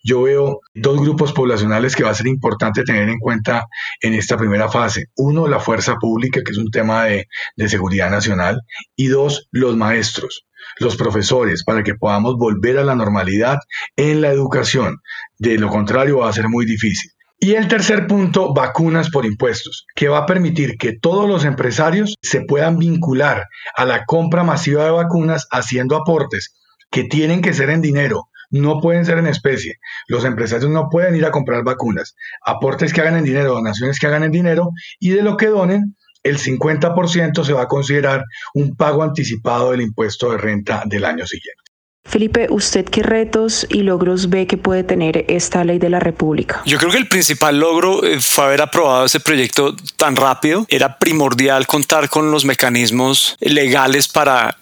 Yo 0.02 0.22
veo 0.22 0.60
dos 0.72 0.98
grupos 0.98 1.34
poblacionales 1.34 1.94
que 1.94 2.04
va 2.04 2.10
a 2.10 2.14
ser 2.14 2.26
importante 2.26 2.84
tener 2.84 3.06
en 3.10 3.18
cuenta 3.18 3.66
en 4.00 4.14
esta 4.14 4.38
primera 4.38 4.70
fase. 4.70 5.08
Uno, 5.14 5.46
la 5.46 5.60
fuerza 5.60 5.96
pública, 5.96 6.40
que 6.42 6.52
es 6.52 6.56
un 6.56 6.70
tema 6.70 7.04
de, 7.04 7.26
de 7.54 7.68
seguridad 7.68 8.10
nacional, 8.10 8.62
y 8.96 9.08
dos, 9.08 9.46
los 9.50 9.76
maestros 9.76 10.46
los 10.78 10.96
profesores 10.96 11.64
para 11.64 11.82
que 11.82 11.94
podamos 11.94 12.36
volver 12.36 12.78
a 12.78 12.84
la 12.84 12.94
normalidad 12.94 13.58
en 13.96 14.22
la 14.22 14.30
educación. 14.30 14.96
De 15.36 15.58
lo 15.58 15.68
contrario 15.68 16.18
va 16.20 16.30
a 16.30 16.32
ser 16.32 16.48
muy 16.48 16.64
difícil. 16.64 17.10
Y 17.40 17.54
el 17.54 17.68
tercer 17.68 18.08
punto, 18.08 18.52
vacunas 18.52 19.10
por 19.10 19.24
impuestos, 19.24 19.86
que 19.94 20.08
va 20.08 20.18
a 20.18 20.26
permitir 20.26 20.76
que 20.76 20.98
todos 20.98 21.28
los 21.28 21.44
empresarios 21.44 22.16
se 22.20 22.40
puedan 22.40 22.78
vincular 22.78 23.46
a 23.76 23.84
la 23.84 24.04
compra 24.06 24.42
masiva 24.42 24.84
de 24.84 24.90
vacunas 24.90 25.46
haciendo 25.52 25.96
aportes 25.96 26.54
que 26.90 27.04
tienen 27.04 27.40
que 27.40 27.52
ser 27.52 27.70
en 27.70 27.80
dinero, 27.80 28.28
no 28.50 28.80
pueden 28.80 29.04
ser 29.04 29.18
en 29.18 29.26
especie. 29.26 29.76
Los 30.06 30.24
empresarios 30.24 30.70
no 30.70 30.88
pueden 30.90 31.14
ir 31.14 31.24
a 31.26 31.30
comprar 31.30 31.62
vacunas. 31.64 32.16
Aportes 32.44 32.92
que 32.92 33.02
hagan 33.02 33.16
en 33.16 33.24
dinero, 33.24 33.54
donaciones 33.54 33.98
que 33.98 34.06
hagan 34.06 34.24
en 34.24 34.32
dinero 34.32 34.70
y 34.98 35.10
de 35.10 35.22
lo 35.22 35.36
que 35.36 35.46
donen, 35.46 35.96
el 36.22 36.38
50% 36.38 37.44
se 37.44 37.52
va 37.52 37.62
a 37.62 37.68
considerar 37.68 38.24
un 38.54 38.74
pago 38.74 39.02
anticipado 39.02 39.70
del 39.70 39.82
impuesto 39.82 40.32
de 40.32 40.38
renta 40.38 40.82
del 40.86 41.04
año 41.04 41.26
siguiente. 41.26 41.67
Felipe, 42.08 42.46
¿usted 42.48 42.86
qué 42.86 43.02
retos 43.02 43.66
y 43.68 43.82
logros 43.82 44.30
ve 44.30 44.46
que 44.46 44.56
puede 44.56 44.82
tener 44.82 45.26
esta 45.28 45.62
ley 45.64 45.78
de 45.78 45.90
la 45.90 46.00
República? 46.00 46.62
Yo 46.64 46.78
creo 46.78 46.90
que 46.90 46.96
el 46.96 47.06
principal 47.06 47.60
logro 47.60 48.02
eh, 48.02 48.18
fue 48.20 48.44
haber 48.44 48.62
aprobado 48.62 49.04
ese 49.04 49.20
proyecto 49.20 49.76
tan 49.96 50.16
rápido. 50.16 50.64
Era 50.70 50.98
primordial 50.98 51.66
contar 51.66 52.08
con 52.08 52.30
los 52.30 52.46
mecanismos 52.46 53.36
legales 53.40 54.08
para 54.08 54.56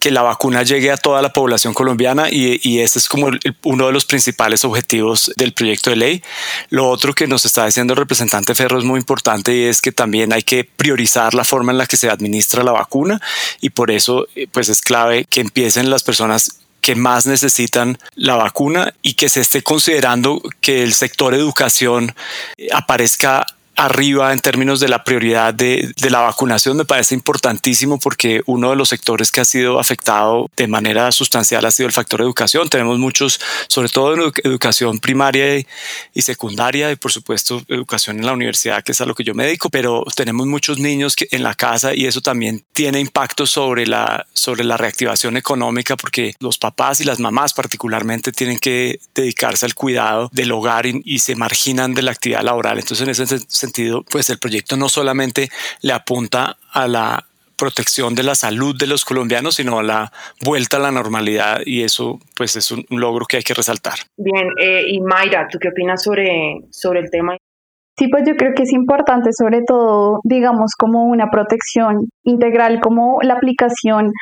que 0.00 0.10
la 0.10 0.22
vacuna 0.22 0.62
llegue 0.62 0.90
a 0.90 0.96
toda 0.96 1.22
la 1.22 1.32
población 1.32 1.74
colombiana 1.74 2.28
y, 2.30 2.60
y 2.62 2.80
ese 2.80 2.98
es 2.98 3.08
como 3.08 3.30
uno 3.64 3.86
de 3.86 3.92
los 3.92 4.04
principales 4.04 4.64
objetivos 4.64 5.32
del 5.36 5.52
proyecto 5.52 5.90
de 5.90 5.96
ley. 5.96 6.22
Lo 6.70 6.88
otro 6.88 7.14
que 7.14 7.26
nos 7.26 7.44
está 7.44 7.66
diciendo 7.66 7.94
el 7.94 7.98
representante 7.98 8.54
Ferro 8.54 8.78
es 8.78 8.84
muy 8.84 8.98
importante 8.98 9.54
y 9.54 9.64
es 9.64 9.80
que 9.80 9.92
también 9.92 10.32
hay 10.32 10.42
que 10.42 10.64
priorizar 10.64 11.34
la 11.34 11.44
forma 11.44 11.72
en 11.72 11.78
la 11.78 11.86
que 11.86 11.96
se 11.96 12.08
administra 12.08 12.62
la 12.62 12.72
vacuna 12.72 13.20
y 13.60 13.70
por 13.70 13.90
eso 13.90 14.26
eh, 14.34 14.46
pues 14.50 14.68
es 14.68 14.80
clave 14.80 15.26
que 15.28 15.40
empiecen 15.40 15.90
las 15.90 16.02
personas 16.02 16.58
que 16.80 16.94
más 16.94 17.26
necesitan 17.26 17.98
la 18.14 18.36
vacuna 18.36 18.94
y 19.02 19.14
que 19.14 19.28
se 19.28 19.40
esté 19.40 19.62
considerando 19.62 20.40
que 20.60 20.82
el 20.82 20.94
sector 20.94 21.34
educación 21.34 22.14
aparezca 22.72 23.46
arriba 23.78 24.32
en 24.32 24.40
términos 24.40 24.80
de 24.80 24.88
la 24.88 25.04
prioridad 25.04 25.54
de, 25.54 25.94
la 26.10 26.20
vacunación 26.20 26.76
me 26.76 26.84
parece 26.84 27.14
importantísimo 27.14 28.00
porque 28.00 28.42
uno 28.46 28.70
de 28.70 28.76
los 28.76 28.88
sectores 28.88 29.30
que 29.30 29.40
ha 29.40 29.44
sido 29.44 29.78
afectado 29.78 30.50
de 30.56 30.66
manera 30.66 31.12
sustancial 31.12 31.64
ha 31.64 31.70
sido 31.70 31.86
el 31.86 31.92
factor 31.92 32.20
educación. 32.20 32.68
Tenemos 32.68 32.98
muchos, 32.98 33.40
sobre 33.68 33.88
todo 33.88 34.14
en 34.14 34.32
educación 34.42 34.98
primaria 34.98 35.58
y, 35.58 36.22
secundaria 36.22 36.90
y 36.90 36.96
por 36.96 37.12
supuesto 37.12 37.62
educación 37.68 38.18
en 38.18 38.26
la 38.26 38.32
universidad, 38.32 38.82
que 38.82 38.92
es 38.92 39.00
a 39.00 39.06
lo 39.06 39.14
que 39.14 39.22
yo 39.22 39.32
me 39.34 39.44
dedico, 39.44 39.70
pero 39.70 40.04
tenemos 40.16 40.46
muchos 40.48 40.80
niños 40.80 41.14
que, 41.14 41.28
en 41.30 41.44
la 41.44 41.54
casa 41.54 41.94
y 41.94 42.06
eso 42.06 42.20
también 42.20 42.64
tiene 42.72 42.98
impacto 42.98 43.46
sobre 43.46 43.86
la, 43.86 44.26
sobre 44.32 44.64
la 44.64 44.76
reactivación 44.76 45.36
económica 45.36 45.96
porque 45.96 46.34
los 46.40 46.58
papás 46.58 47.00
y 47.00 47.04
las 47.04 47.20
mamás 47.20 47.54
particularmente 47.54 48.32
tienen 48.32 48.58
que 48.58 48.98
dedicarse 49.14 49.66
al 49.66 49.76
cuidado 49.76 50.28
del 50.32 50.50
hogar 50.50 50.86
y, 50.86 51.00
y 51.04 51.20
se 51.20 51.36
marginan 51.36 51.94
de 51.94 52.02
la 52.02 52.10
actividad 52.10 52.42
laboral. 52.42 52.80
Entonces 52.80 53.06
en 53.06 53.10
ese 53.10 53.38
sentido 53.46 53.67
sentido, 53.68 54.04
pues 54.10 54.30
el 54.30 54.38
proyecto 54.38 54.76
no 54.76 54.88
solamente 54.88 55.48
le 55.82 55.92
apunta 55.92 56.56
a 56.72 56.88
la 56.88 57.24
protección 57.56 58.14
de 58.14 58.22
la 58.22 58.34
salud 58.34 58.74
de 58.78 58.86
los 58.86 59.04
colombianos, 59.04 59.56
sino 59.56 59.78
a 59.78 59.82
la 59.82 60.12
vuelta 60.44 60.76
a 60.76 60.80
la 60.80 60.92
normalidad 60.92 61.60
y 61.66 61.82
eso 61.82 62.18
pues 62.36 62.56
es 62.56 62.70
un, 62.70 62.86
logro 62.90 63.26
que 63.26 63.38
hay 63.38 63.42
que 63.42 63.54
resaltar. 63.54 63.98
Bien, 64.16 64.48
eh, 64.60 64.84
y 64.86 65.00
Mayra, 65.00 65.48
¿tú 65.50 65.58
qué 65.58 65.68
opinas 65.68 66.02
sobre, 66.02 66.60
sobre 66.70 67.00
el 67.00 67.10
tema? 67.10 67.36
Sí, 67.98 68.06
pues 68.08 68.22
yo 68.24 68.36
creo 68.36 68.52
que 68.54 68.62
es 68.62 68.72
importante, 68.72 69.30
sobre 69.36 69.62
todo, 69.66 70.20
digamos, 70.22 70.70
como 70.78 71.06
una 71.06 71.30
protección 71.32 72.08
integral, 72.22 72.78
como 72.80 73.18
la 73.22 73.34
aplicación 73.34 74.12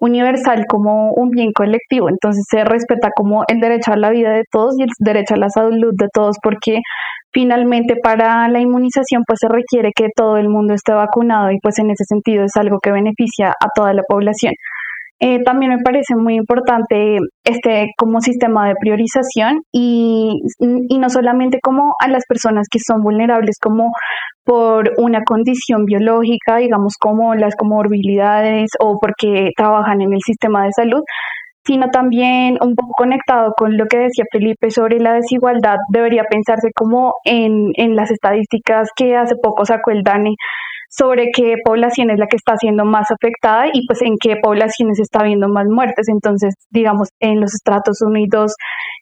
universal 0.00 0.64
como 0.68 1.12
un 1.12 1.30
bien 1.30 1.52
colectivo. 1.52 2.08
Entonces 2.08 2.44
se 2.50 2.64
respeta 2.64 3.10
como 3.14 3.44
el 3.48 3.60
derecho 3.60 3.92
a 3.92 3.96
la 3.96 4.10
vida 4.10 4.32
de 4.32 4.44
todos 4.50 4.78
y 4.78 4.82
el 4.82 4.90
derecho 4.98 5.34
a 5.34 5.38
la 5.38 5.50
salud 5.50 5.92
de 5.96 6.08
todos, 6.12 6.36
porque 6.42 6.80
Finalmente, 7.34 7.96
para 8.00 8.48
la 8.48 8.60
inmunización, 8.60 9.24
pues 9.26 9.40
se 9.40 9.48
requiere 9.48 9.90
que 9.92 10.06
todo 10.14 10.36
el 10.36 10.48
mundo 10.48 10.72
esté 10.72 10.92
vacunado 10.92 11.50
y 11.50 11.58
pues 11.58 11.80
en 11.80 11.90
ese 11.90 12.04
sentido 12.04 12.44
es 12.44 12.54
algo 12.54 12.78
que 12.80 12.92
beneficia 12.92 13.48
a 13.48 13.68
toda 13.74 13.92
la 13.92 14.02
población. 14.08 14.54
Eh, 15.20 15.42
también 15.44 15.72
me 15.72 15.82
parece 15.82 16.16
muy 16.16 16.34
importante 16.34 17.18
este 17.44 17.86
como 17.96 18.20
sistema 18.20 18.66
de 18.68 18.74
priorización 18.80 19.60
y, 19.72 20.32
y, 20.58 20.98
no 20.98 21.08
solamente 21.08 21.58
como 21.62 21.94
a 22.00 22.08
las 22.08 22.24
personas 22.28 22.66
que 22.70 22.80
son 22.84 23.00
vulnerables 23.02 23.56
como 23.60 23.92
por 24.44 24.90
una 24.98 25.20
condición 25.24 25.84
biológica, 25.84 26.56
digamos 26.56 26.94
como 26.98 27.34
las 27.36 27.54
comorbilidades 27.54 28.70
o 28.80 28.98
porque 29.00 29.50
trabajan 29.56 30.00
en 30.02 30.12
el 30.12 30.20
sistema 30.20 30.64
de 30.64 30.72
salud, 30.72 31.02
sino 31.66 31.88
también 31.90 32.58
un 32.60 32.74
poco 32.74 32.92
conectado 32.96 33.52
con 33.56 33.76
lo 33.76 33.86
que 33.86 33.98
decía 33.98 34.24
Felipe 34.30 34.70
sobre 34.70 34.98
la 34.98 35.14
desigualdad, 35.14 35.76
debería 35.90 36.24
pensarse 36.28 36.68
como 36.74 37.14
en, 37.24 37.70
en 37.76 37.96
las 37.96 38.10
estadísticas 38.10 38.88
que 38.96 39.16
hace 39.16 39.36
poco 39.40 39.64
sacó 39.64 39.90
el 39.90 40.02
DANE 40.02 40.34
sobre 40.96 41.30
qué 41.34 41.54
población 41.64 42.10
es 42.10 42.18
la 42.18 42.26
que 42.26 42.36
está 42.36 42.54
siendo 42.56 42.84
más 42.84 43.10
afectada 43.10 43.66
y 43.72 43.86
pues 43.86 44.00
en 44.02 44.14
qué 44.20 44.36
poblaciones 44.40 45.00
está 45.00 45.20
habiendo 45.20 45.48
más 45.48 45.66
muertes. 45.68 46.06
Entonces, 46.08 46.54
digamos, 46.70 47.08
en 47.20 47.40
los 47.40 47.52
estratos 47.54 48.00
Unidos 48.00 48.54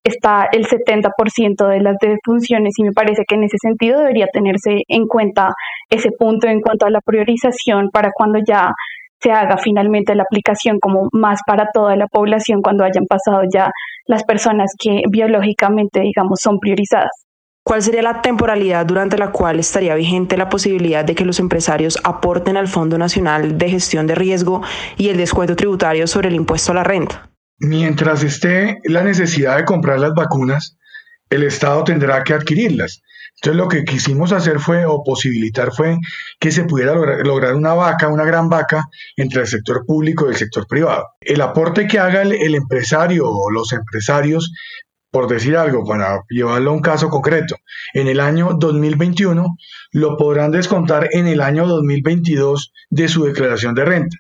está 0.05 0.49
el 0.53 0.67
70% 0.67 1.69
de 1.69 1.81
las 1.81 1.97
defunciones 2.01 2.73
y 2.79 2.85
me 2.85 2.93
parece 2.93 3.25
que 3.29 3.35
en 3.35 3.45
ese 3.45 3.59
sentido 3.61 3.99
debería 4.01 4.27
tenerse 4.33 4.83
en 4.89 5.07
cuenta 5.07 5.51
ese 5.91 6.11
punto 6.19 6.49
en 6.49 6.61
cuanto 6.61 6.87
a 6.87 6.91
la 6.91 7.01
priorización 7.05 7.91
para 7.93 8.11
cuando 8.15 8.39
ya 8.47 8.71
se 9.21 9.31
haga 9.31 9.57
finalmente 9.59 10.15
la 10.15 10.25
aplicación 10.25 10.79
como 10.81 11.09
más 11.13 11.41
para 11.47 11.67
toda 11.73 11.95
la 11.97 12.07
población 12.07 12.61
cuando 12.61 12.85
hayan 12.85 13.05
pasado 13.07 13.43
ya 13.53 13.71
las 14.07 14.25
personas 14.25 14.73
que 14.79 15.03
biológicamente, 15.11 16.01
digamos, 16.01 16.41
son 16.43 16.59
priorizadas. 16.59 17.11
¿Cuál 17.65 17.83
sería 17.83 18.03
la 18.03 18.23
temporalidad 18.23 18.85
durante 18.85 19.17
la 19.17 19.31
cual 19.31 19.61
estaría 19.61 19.95
vigente 19.95 20.37
la 20.37 20.49
posibilidad 20.49 21.05
de 21.05 21.15
que 21.15 21.25
los 21.25 21.39
empresarios 21.39 21.99
aporten 22.03 22.57
al 22.57 22.67
Fondo 22.67 22.99
Nacional 22.99 23.57
de 23.57 23.71
Gestión 23.71 24.07
de 24.07 24.17
Riesgo 24.17 24.63
y 24.97 25.09
el 25.09 25.17
descuento 25.17 25.55
tributario 25.55 26.07
sobre 26.07 26.29
el 26.29 26.35
impuesto 26.35 26.73
a 26.73 26.77
la 26.77 26.85
renta? 26.85 27.31
Mientras 27.59 28.25
esté 28.25 28.81
la 28.85 29.05
necesidad 29.05 29.57
de 29.57 29.65
comprar 29.65 30.01
las 30.01 30.13
vacunas, 30.15 30.77
el 31.31 31.45
Estado 31.45 31.85
tendrá 31.85 32.25
que 32.25 32.35
adquirirlas. 32.35 33.01
Entonces 33.37 33.57
lo 33.57 33.69
que 33.69 33.85
quisimos 33.85 34.33
hacer 34.33 34.61
fue, 34.61 34.85
o 34.85 35.03
posibilitar 35.03 35.73
fue, 35.73 35.99
que 36.39 36.53
se 36.53 36.65
pudiera 36.65 36.95
lograr, 36.95 37.55
una 37.55 37.75
vaca, 37.75 38.09
una 38.09 38.25
gran 38.25 38.49
vaca, 38.49 38.85
entre 39.17 39.43
el 39.43 39.47
sector 39.47 39.85
público 39.87 40.27
y 40.27 40.31
el 40.31 40.37
sector 40.37 40.67
privado. 40.67 41.07
El 41.21 41.41
aporte 41.41 41.87
que 41.87 41.99
haga 41.99 42.23
el, 42.23 42.55
empresario 42.55 43.29
o 43.29 43.51
los 43.51 43.73
empresarios 43.73 44.53
por 45.13 45.29
decir 45.29 45.57
algo, 45.57 45.85
para 45.85 46.25
llevarlo 46.31 46.71
a 46.71 46.75
un 46.75 46.81
caso 46.81 47.11
concreto, 47.11 47.55
en 47.93 48.09
el 48.09 48.19
año 48.19 48.57
2021 48.59 49.57
lo 49.93 50.17
podrán 50.17 50.51
descontar 50.51 51.09
en 51.13 51.27
el 51.27 51.43
año 51.43 51.67
2022 51.67 52.73
de 52.89 53.09
su 53.09 53.25
declaración 53.25 53.75
de 53.75 53.85
renta. 53.85 54.17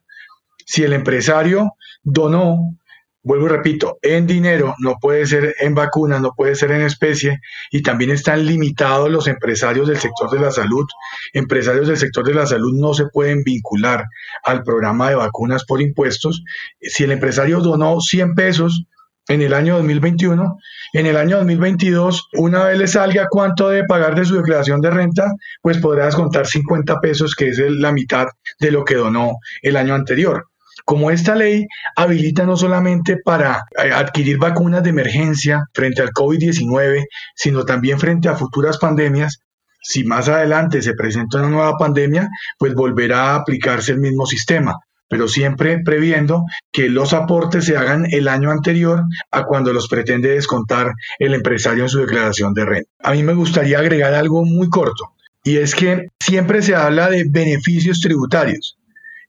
Si 0.66 0.84
el 0.84 0.92
empresario 0.92 1.72
donó 2.02 2.76
vuelvo 3.22 3.46
y 3.46 3.48
repito, 3.48 3.98
en 4.02 4.26
dinero, 4.26 4.74
no 4.80 4.96
puede 5.00 5.26
ser 5.26 5.54
en 5.60 5.74
vacunas, 5.74 6.20
no 6.20 6.34
puede 6.36 6.56
ser 6.56 6.72
en 6.72 6.82
especie, 6.82 7.40
y 7.70 7.82
también 7.82 8.10
están 8.10 8.44
limitados 8.44 9.10
los 9.10 9.28
empresarios 9.28 9.88
del 9.88 9.98
sector 9.98 10.30
de 10.30 10.40
la 10.40 10.50
salud. 10.50 10.86
Empresarios 11.32 11.88
del 11.88 11.96
sector 11.96 12.26
de 12.26 12.34
la 12.34 12.46
salud 12.46 12.72
no 12.74 12.94
se 12.94 13.06
pueden 13.06 13.44
vincular 13.44 14.04
al 14.44 14.62
programa 14.62 15.08
de 15.08 15.14
vacunas 15.14 15.64
por 15.64 15.80
impuestos. 15.80 16.42
Si 16.80 17.04
el 17.04 17.12
empresario 17.12 17.60
donó 17.60 18.00
100 18.00 18.34
pesos, 18.34 18.86
en 19.28 19.42
el 19.42 19.54
año 19.54 19.76
2021. 19.76 20.58
En 20.94 21.06
el 21.06 21.16
año 21.16 21.38
2022, 21.38 22.28
una 22.34 22.64
vez 22.64 22.78
le 22.78 22.86
salga 22.86 23.26
cuánto 23.30 23.68
debe 23.68 23.86
pagar 23.86 24.14
de 24.14 24.24
su 24.24 24.36
declaración 24.36 24.80
de 24.80 24.90
renta, 24.90 25.32
pues 25.62 25.78
podrá 25.78 26.06
descontar 26.06 26.46
50 26.46 27.00
pesos, 27.00 27.34
que 27.34 27.48
es 27.48 27.58
la 27.58 27.92
mitad 27.92 28.26
de 28.60 28.70
lo 28.70 28.84
que 28.84 28.96
donó 28.96 29.36
el 29.62 29.76
año 29.76 29.94
anterior. 29.94 30.46
Como 30.84 31.10
esta 31.10 31.34
ley 31.34 31.66
habilita 31.96 32.44
no 32.44 32.56
solamente 32.56 33.18
para 33.24 33.62
eh, 33.82 33.92
adquirir 33.92 34.38
vacunas 34.38 34.82
de 34.82 34.90
emergencia 34.90 35.64
frente 35.72 36.02
al 36.02 36.10
COVID-19, 36.10 37.04
sino 37.36 37.64
también 37.64 37.98
frente 38.00 38.28
a 38.28 38.34
futuras 38.34 38.78
pandemias, 38.78 39.38
si 39.80 40.04
más 40.04 40.28
adelante 40.28 40.80
se 40.80 40.94
presenta 40.94 41.38
una 41.38 41.48
nueva 41.48 41.76
pandemia, 41.76 42.28
pues 42.58 42.74
volverá 42.74 43.30
a 43.30 43.36
aplicarse 43.36 43.92
el 43.92 43.98
mismo 43.98 44.26
sistema, 44.26 44.76
pero 45.12 45.28
siempre 45.28 45.78
previendo 45.84 46.46
que 46.72 46.88
los 46.88 47.12
aportes 47.12 47.66
se 47.66 47.76
hagan 47.76 48.06
el 48.10 48.28
año 48.28 48.50
anterior 48.50 49.04
a 49.30 49.44
cuando 49.44 49.74
los 49.74 49.86
pretende 49.86 50.30
descontar 50.30 50.92
el 51.18 51.34
empresario 51.34 51.82
en 51.82 51.90
su 51.90 51.98
declaración 51.98 52.54
de 52.54 52.64
renta. 52.64 52.90
A 53.02 53.12
mí 53.12 53.22
me 53.22 53.34
gustaría 53.34 53.78
agregar 53.78 54.14
algo 54.14 54.42
muy 54.46 54.70
corto, 54.70 55.12
y 55.44 55.58
es 55.58 55.74
que 55.74 56.06
siempre 56.18 56.62
se 56.62 56.74
habla 56.74 57.10
de 57.10 57.26
beneficios 57.28 58.00
tributarios, 58.00 58.78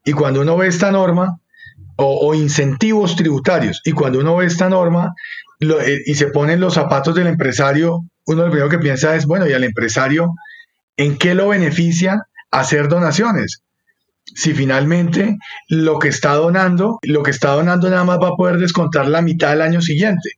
y 0.06 0.12
cuando 0.12 0.40
uno 0.40 0.56
ve 0.56 0.68
esta 0.68 0.90
norma, 0.90 1.36
o, 1.96 2.34
incentivos 2.34 3.14
tributarios. 3.14 3.82
Y 3.84 3.92
cuando 3.92 4.20
uno 4.20 4.36
ve 4.36 4.46
esta 4.46 4.70
norma 4.70 5.14
eh, 5.60 6.00
y 6.06 6.14
se 6.14 6.28
ponen 6.28 6.60
los 6.60 6.74
zapatos 6.74 7.14
del 7.14 7.26
empresario, 7.26 8.06
uno 8.24 8.42
lo 8.42 8.50
primero 8.50 8.70
que 8.70 8.78
piensa 8.78 9.14
es, 9.14 9.26
bueno, 9.26 9.46
¿y 9.46 9.52
al 9.52 9.64
empresario 9.64 10.32
en 10.96 11.18
qué 11.18 11.34
lo 11.34 11.48
beneficia 11.48 12.22
hacer 12.50 12.88
donaciones? 12.88 13.63
Si 14.24 14.54
finalmente 14.54 15.36
lo 15.68 15.98
que 15.98 16.08
está 16.08 16.34
donando, 16.34 16.98
lo 17.02 17.22
que 17.22 17.30
está 17.30 17.52
donando 17.52 17.90
nada 17.90 18.04
más 18.04 18.18
va 18.18 18.28
a 18.28 18.36
poder 18.36 18.58
descontar 18.58 19.06
la 19.06 19.22
mitad 19.22 19.50
del 19.50 19.62
año 19.62 19.80
siguiente. 19.80 20.30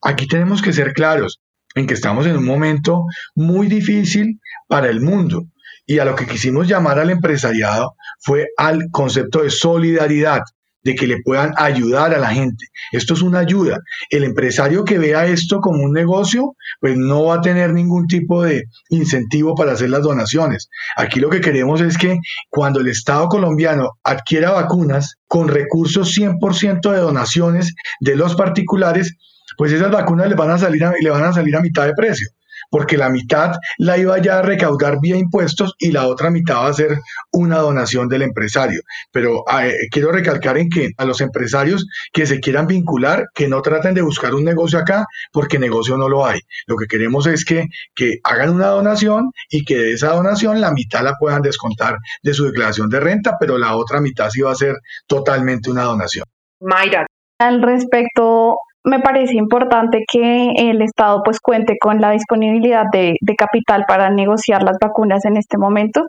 Aquí 0.00 0.26
tenemos 0.26 0.62
que 0.62 0.72
ser 0.72 0.92
claros 0.92 1.40
en 1.74 1.86
que 1.86 1.94
estamos 1.94 2.26
en 2.26 2.36
un 2.36 2.44
momento 2.44 3.04
muy 3.34 3.66
difícil 3.66 4.40
para 4.68 4.88
el 4.88 5.00
mundo. 5.00 5.46
Y 5.86 5.98
a 5.98 6.04
lo 6.04 6.14
que 6.14 6.26
quisimos 6.26 6.68
llamar 6.68 6.98
al 6.98 7.10
empresariado 7.10 7.96
fue 8.20 8.48
al 8.56 8.90
concepto 8.90 9.42
de 9.42 9.50
solidaridad 9.50 10.42
de 10.84 10.94
que 10.94 11.06
le 11.06 11.22
puedan 11.22 11.52
ayudar 11.56 12.14
a 12.14 12.18
la 12.18 12.28
gente. 12.28 12.66
Esto 12.92 13.14
es 13.14 13.22
una 13.22 13.40
ayuda. 13.40 13.78
El 14.10 14.24
empresario 14.24 14.84
que 14.84 14.98
vea 14.98 15.26
esto 15.26 15.60
como 15.60 15.82
un 15.82 15.92
negocio, 15.92 16.54
pues 16.80 16.96
no 16.96 17.24
va 17.26 17.36
a 17.36 17.40
tener 17.40 17.72
ningún 17.72 18.06
tipo 18.06 18.42
de 18.42 18.64
incentivo 18.90 19.54
para 19.54 19.72
hacer 19.72 19.90
las 19.90 20.02
donaciones. 20.02 20.68
Aquí 20.96 21.20
lo 21.20 21.30
que 21.30 21.40
queremos 21.40 21.80
es 21.80 21.96
que 21.96 22.18
cuando 22.48 22.80
el 22.80 22.88
Estado 22.88 23.28
colombiano 23.28 23.90
adquiera 24.02 24.52
vacunas 24.52 25.16
con 25.26 25.48
recursos 25.48 26.16
100% 26.16 26.90
de 26.90 26.98
donaciones 26.98 27.74
de 28.00 28.16
los 28.16 28.34
particulares, 28.34 29.16
pues 29.56 29.72
esas 29.72 29.90
vacunas 29.90 30.28
le 30.28 30.34
van 30.34 30.50
a 30.50 30.58
salir 30.58 30.84
a, 30.84 30.92
le 30.98 31.10
van 31.10 31.24
a 31.24 31.32
salir 31.32 31.54
a 31.56 31.60
mitad 31.60 31.86
de 31.86 31.94
precio 31.94 32.28
porque 32.72 32.96
la 32.96 33.10
mitad 33.10 33.52
la 33.76 33.98
iba 33.98 34.18
ya 34.18 34.38
a 34.38 34.42
recaudar 34.42 34.98
vía 34.98 35.16
impuestos 35.16 35.74
y 35.78 35.92
la 35.92 36.06
otra 36.08 36.30
mitad 36.30 36.56
va 36.56 36.68
a 36.68 36.72
ser 36.72 36.98
una 37.30 37.58
donación 37.58 38.08
del 38.08 38.22
empresario. 38.22 38.80
Pero 39.12 39.44
eh, 39.62 39.74
quiero 39.90 40.10
recalcar 40.10 40.56
en 40.56 40.70
que 40.70 40.88
a 40.96 41.04
los 41.04 41.20
empresarios 41.20 41.86
que 42.14 42.24
se 42.24 42.40
quieran 42.40 42.66
vincular, 42.66 43.26
que 43.34 43.46
no 43.46 43.60
traten 43.60 43.92
de 43.92 44.00
buscar 44.00 44.34
un 44.34 44.44
negocio 44.44 44.78
acá, 44.78 45.04
porque 45.32 45.58
negocio 45.58 45.98
no 45.98 46.08
lo 46.08 46.24
hay. 46.24 46.40
Lo 46.66 46.76
que 46.76 46.86
queremos 46.86 47.26
es 47.26 47.44
que, 47.44 47.66
que 47.94 48.20
hagan 48.24 48.48
una 48.48 48.68
donación 48.68 49.32
y 49.50 49.66
que 49.66 49.76
de 49.76 49.92
esa 49.92 50.14
donación 50.14 50.62
la 50.62 50.72
mitad 50.72 51.02
la 51.02 51.16
puedan 51.20 51.42
descontar 51.42 51.98
de 52.22 52.32
su 52.32 52.46
declaración 52.46 52.88
de 52.88 53.00
renta, 53.00 53.36
pero 53.38 53.58
la 53.58 53.76
otra 53.76 54.00
mitad 54.00 54.30
sí 54.30 54.40
va 54.40 54.52
a 54.52 54.56
ser 54.56 54.76
totalmente 55.06 55.70
una 55.70 55.82
donación. 55.82 56.24
Mayra. 56.60 57.04
Al 57.38 57.60
respecto, 57.60 58.56
me 58.84 59.00
parece 59.00 59.36
importante 59.36 60.04
que 60.10 60.50
el 60.56 60.82
Estado 60.82 61.22
pues 61.24 61.38
cuente 61.40 61.76
con 61.80 62.00
la 62.00 62.10
disponibilidad 62.10 62.84
de, 62.92 63.14
capital 63.36 63.84
para 63.86 64.10
negociar 64.10 64.62
las 64.62 64.76
vacunas 64.80 65.24
en 65.24 65.36
este 65.36 65.56
momento, 65.56 66.02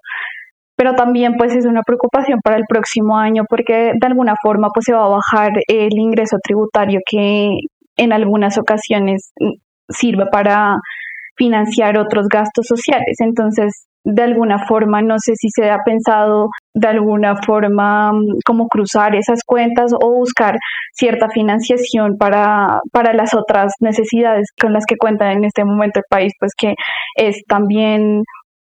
pero 0.75 0.93
también 0.93 1.35
pues 1.37 1.55
es 1.55 1.65
una 1.65 1.83
preocupación 1.83 2.39
para 2.43 2.57
el 2.57 2.63
próximo 2.67 3.17
año 3.17 3.43
porque 3.47 3.91
de 3.99 4.07
alguna 4.07 4.33
forma 4.41 4.69
pues 4.73 4.85
se 4.85 4.93
va 4.93 5.05
a 5.05 5.09
bajar 5.09 5.51
el 5.67 5.93
ingreso 5.97 6.37
tributario 6.43 6.99
que 7.05 7.51
en 7.95 8.11
algunas 8.11 8.57
ocasiones 8.57 9.31
sirve 9.89 10.25
para 10.31 10.77
financiar 11.37 11.97
otros 11.97 12.27
gastos 12.27 12.65
sociales. 12.67 13.17
Entonces, 13.19 13.85
de 14.05 14.23
alguna 14.23 14.65
forma, 14.67 15.01
no 15.01 15.15
sé 15.17 15.33
si 15.35 15.49
se 15.49 15.69
ha 15.69 15.77
pensado 15.85 16.49
de 16.73 16.87
alguna 16.87 17.35
forma 17.45 18.11
mm, 18.11 18.39
como 18.45 18.67
cruzar 18.67 19.15
esas 19.15 19.39
cuentas 19.45 19.91
o 19.93 20.11
buscar 20.11 20.57
cierta 20.93 21.29
financiación 21.29 22.17
para, 22.17 22.79
para 22.91 23.13
las 23.13 23.33
otras 23.33 23.73
necesidades 23.79 24.47
con 24.59 24.73
las 24.73 24.85
que 24.85 24.97
cuenta 24.97 25.31
en 25.31 25.45
este 25.45 25.63
momento 25.63 25.99
el 25.99 26.05
país, 26.09 26.33
pues 26.39 26.51
que 26.57 26.73
es 27.15 27.41
también 27.47 28.23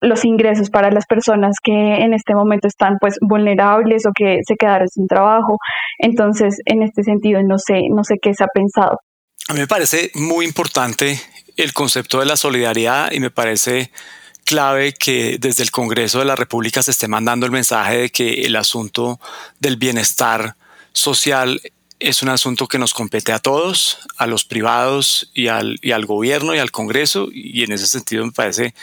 los 0.00 0.24
ingresos 0.24 0.70
para 0.70 0.90
las 0.90 1.06
personas 1.06 1.56
que 1.62 1.72
en 1.72 2.14
este 2.14 2.34
momento 2.34 2.68
están 2.68 2.94
pues 3.00 3.16
vulnerables 3.20 4.06
o 4.06 4.10
que 4.16 4.38
se 4.46 4.54
quedaron 4.56 4.88
sin 4.88 5.06
trabajo. 5.06 5.58
Entonces, 5.98 6.56
en 6.66 6.82
este 6.82 7.02
sentido, 7.02 7.42
no 7.42 7.58
sé, 7.58 7.82
no 7.90 8.04
sé 8.04 8.14
qué 8.22 8.32
se 8.32 8.44
ha 8.44 8.48
pensado. 8.52 8.98
A 9.48 9.54
mí 9.54 9.60
me 9.60 9.66
parece 9.66 10.10
muy 10.14 10.44
importante 10.44 11.20
el 11.56 11.72
concepto 11.72 12.20
de 12.20 12.26
la 12.26 12.36
solidaridad 12.36 13.10
y 13.10 13.18
me 13.18 13.30
parece 13.30 13.90
clave 14.48 14.94
que 14.94 15.36
desde 15.38 15.62
el 15.62 15.70
Congreso 15.70 16.20
de 16.20 16.24
la 16.24 16.34
República 16.34 16.82
se 16.82 16.90
esté 16.90 17.06
mandando 17.06 17.44
el 17.44 17.52
mensaje 17.52 17.98
de 17.98 18.10
que 18.10 18.46
el 18.46 18.56
asunto 18.56 19.20
del 19.60 19.76
bienestar 19.76 20.56
social 20.94 21.60
es 22.00 22.22
un 22.22 22.30
asunto 22.30 22.66
que 22.66 22.78
nos 22.78 22.94
compete 22.94 23.32
a 23.32 23.40
todos, 23.40 23.98
a 24.16 24.26
los 24.26 24.46
privados 24.46 25.30
y 25.34 25.48
al, 25.48 25.78
y 25.82 25.90
al 25.90 26.06
gobierno 26.06 26.54
y 26.54 26.60
al 26.60 26.70
Congreso, 26.70 27.28
y 27.30 27.62
en 27.62 27.72
ese 27.72 27.86
sentido 27.86 28.24
me 28.24 28.32
parece 28.32 28.74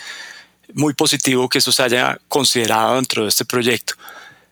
muy 0.75 0.93
positivo 0.93 1.49
que 1.49 1.57
eso 1.57 1.71
se 1.71 1.81
haya 1.81 2.19
considerado 2.27 2.93
dentro 2.93 3.23
de 3.23 3.29
este 3.29 3.43
proyecto. 3.43 3.95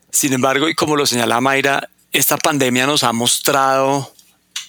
Sin 0.10 0.34
embargo, 0.34 0.68
y 0.68 0.74
como 0.74 0.96
lo 0.96 1.06
señala 1.06 1.42
Mayra, 1.42 1.90
esta 2.12 2.38
pandemia 2.38 2.88
nos 2.88 3.04
ha 3.04 3.14
mostrado 3.14 4.13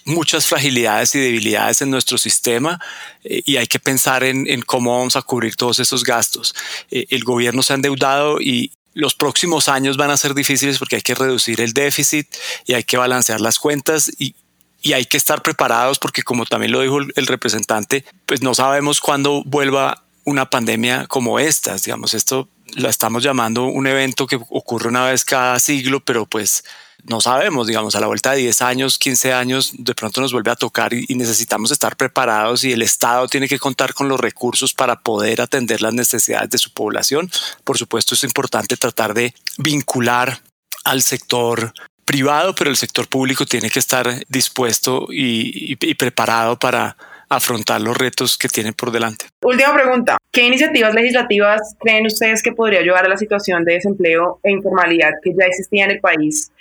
muchas 0.05 0.45
fragilidades 0.45 1.13
y 1.15 1.19
debilidades 1.19 1.81
en 1.81 1.89
nuestro 1.89 2.17
sistema 2.17 2.79
eh, 3.23 3.41
y 3.45 3.57
hay 3.57 3.67
que 3.67 3.79
pensar 3.79 4.23
en, 4.23 4.61
cómo 4.61 4.97
vamos 4.97 5.15
a 5.15 5.21
cubrir 5.21 5.55
todos 5.55 5.79
esos 5.79 6.03
gastos. 6.03 6.55
Eh, 6.91 7.07
el 7.09 7.23
gobierno 7.23 7.63
se 7.63 7.73
ha 7.73 7.75
endeudado 7.75 8.39
y 8.39 8.71
los 8.93 9.15
próximos 9.15 9.67
años 9.67 9.97
van 9.97 10.11
a 10.11 10.17
ser 10.17 10.33
difíciles 10.33 10.77
porque 10.77 10.97
hay 10.97 11.01
que 11.01 11.15
reducir 11.15 11.59
el 11.59 11.73
déficit 11.73 12.27
y 12.65 12.73
hay 12.73 12.83
que 12.83 12.97
balancear 12.97 13.41
las 13.41 13.59
cuentas 13.59 14.11
y, 14.17 14.35
y 14.81 14.93
hay 14.93 15.05
que 15.05 15.17
estar 15.17 15.41
preparados 15.41 15.99
porque 15.99 16.23
como 16.23 16.45
también 16.45 16.71
lo 16.71 16.81
dijo 16.81 16.99
el 16.99 17.27
representante, 17.27 18.05
pues 18.25 18.41
no 18.41 18.53
sabemos 18.53 19.01
cuándo 19.01 19.43
vuelva 19.43 20.03
una 20.23 20.49
pandemia 20.49 21.07
como 21.07 21.39
esta. 21.39 21.75
Digamos, 21.75 22.13
esto 22.13 22.47
la 22.75 22.89
estamos 22.89 23.23
llamando 23.23 23.65
un 23.65 23.87
evento 23.87 24.27
que 24.27 24.39
ocurre 24.49 24.89
una 24.89 25.05
vez 25.05 25.25
cada 25.25 25.59
siglo, 25.59 25.99
pero 25.99 26.25
pues 26.25 26.63
no 27.07 27.21
sabemos, 27.21 27.67
digamos, 27.67 27.95
a 27.95 27.99
la 27.99 28.07
vuelta 28.07 28.31
de 28.31 28.37
10 28.37 28.61
años, 28.61 28.97
15 28.97 29.33
años, 29.33 29.73
de 29.77 29.93
pronto 29.93 30.21
nos 30.21 30.33
vuelve 30.33 30.51
a 30.51 30.55
tocar 30.55 30.93
y, 30.93 31.05
necesitamos 31.15 31.71
estar 31.71 31.95
preparados 31.95 32.63
y 32.63 32.73
el 32.73 32.81
Estado 32.81 33.27
tiene 33.27 33.47
que 33.47 33.59
contar 33.59 33.93
con 33.93 34.09
los 34.09 34.19
recursos 34.19 34.73
para 34.73 34.99
poder 34.99 35.41
atender 35.41 35.81
las 35.81 35.93
necesidades 35.93 36.49
de 36.49 36.57
su 36.57 36.71
población. 36.71 37.29
Por 37.63 37.77
supuesto, 37.77 38.15
es 38.15 38.23
importante 38.23 38.75
tratar 38.77 39.13
de 39.13 39.33
vincular 39.57 40.39
al 40.83 41.01
sector 41.01 41.73
privado, 42.05 42.53
pero 42.53 42.69
el 42.69 42.77
sector 42.77 43.07
público 43.07 43.45
tiene 43.45 43.69
que 43.69 43.79
estar 43.79 44.23
dispuesto 44.27 45.07
y, 45.09 45.77
y 45.79 45.95
preparado 45.95 46.57
para 46.57 46.97
afrontar 47.29 47.81
los 47.81 47.97
retos 47.97 48.37
que 48.37 48.47
tiene 48.47 48.73
por 48.73 48.91
delante. 48.91 49.25
Última 49.41 49.73
pregunta. 49.73 50.17
¿Qué 50.31 50.43
iniciativas 50.43 50.93
legislativas 50.93 51.75
creen 51.79 52.05
ustedes 52.05 52.43
que 52.43 52.51
podría 52.51 52.79
ayudar 52.79 53.05
a 53.05 53.09
la 53.09 53.17
situación 53.17 53.63
de 53.63 53.73
desempleo 53.73 54.39
e 54.43 54.51
informalidad 54.51 55.11
que 55.23 55.31
ya 55.31 55.45
existía 55.45 55.85
en 55.85 55.91
el 55.91 55.99
país 55.99 56.51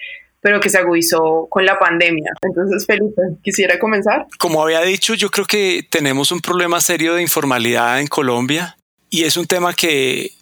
pero 0.44 0.60
que 0.60 0.68
se 0.68 0.76
agudizó 0.76 1.46
con 1.48 1.64
la 1.64 1.78
pandemia. 1.78 2.30
Entonces, 2.42 2.84
Felipe, 2.84 3.22
quisiera 3.42 3.78
comenzar. 3.78 4.26
Como 4.38 4.62
había 4.62 4.82
dicho, 4.82 5.14
yo 5.14 5.30
creo 5.30 5.46
que 5.46 5.86
tenemos 5.88 6.30
un 6.32 6.40
problema 6.40 6.82
serio 6.82 7.14
de 7.14 7.22
informalidad 7.22 7.98
en 7.98 8.08
Colombia 8.08 8.76
y 9.08 9.24
es 9.24 9.38
un 9.38 9.46
tema 9.46 9.72
que 9.72 10.32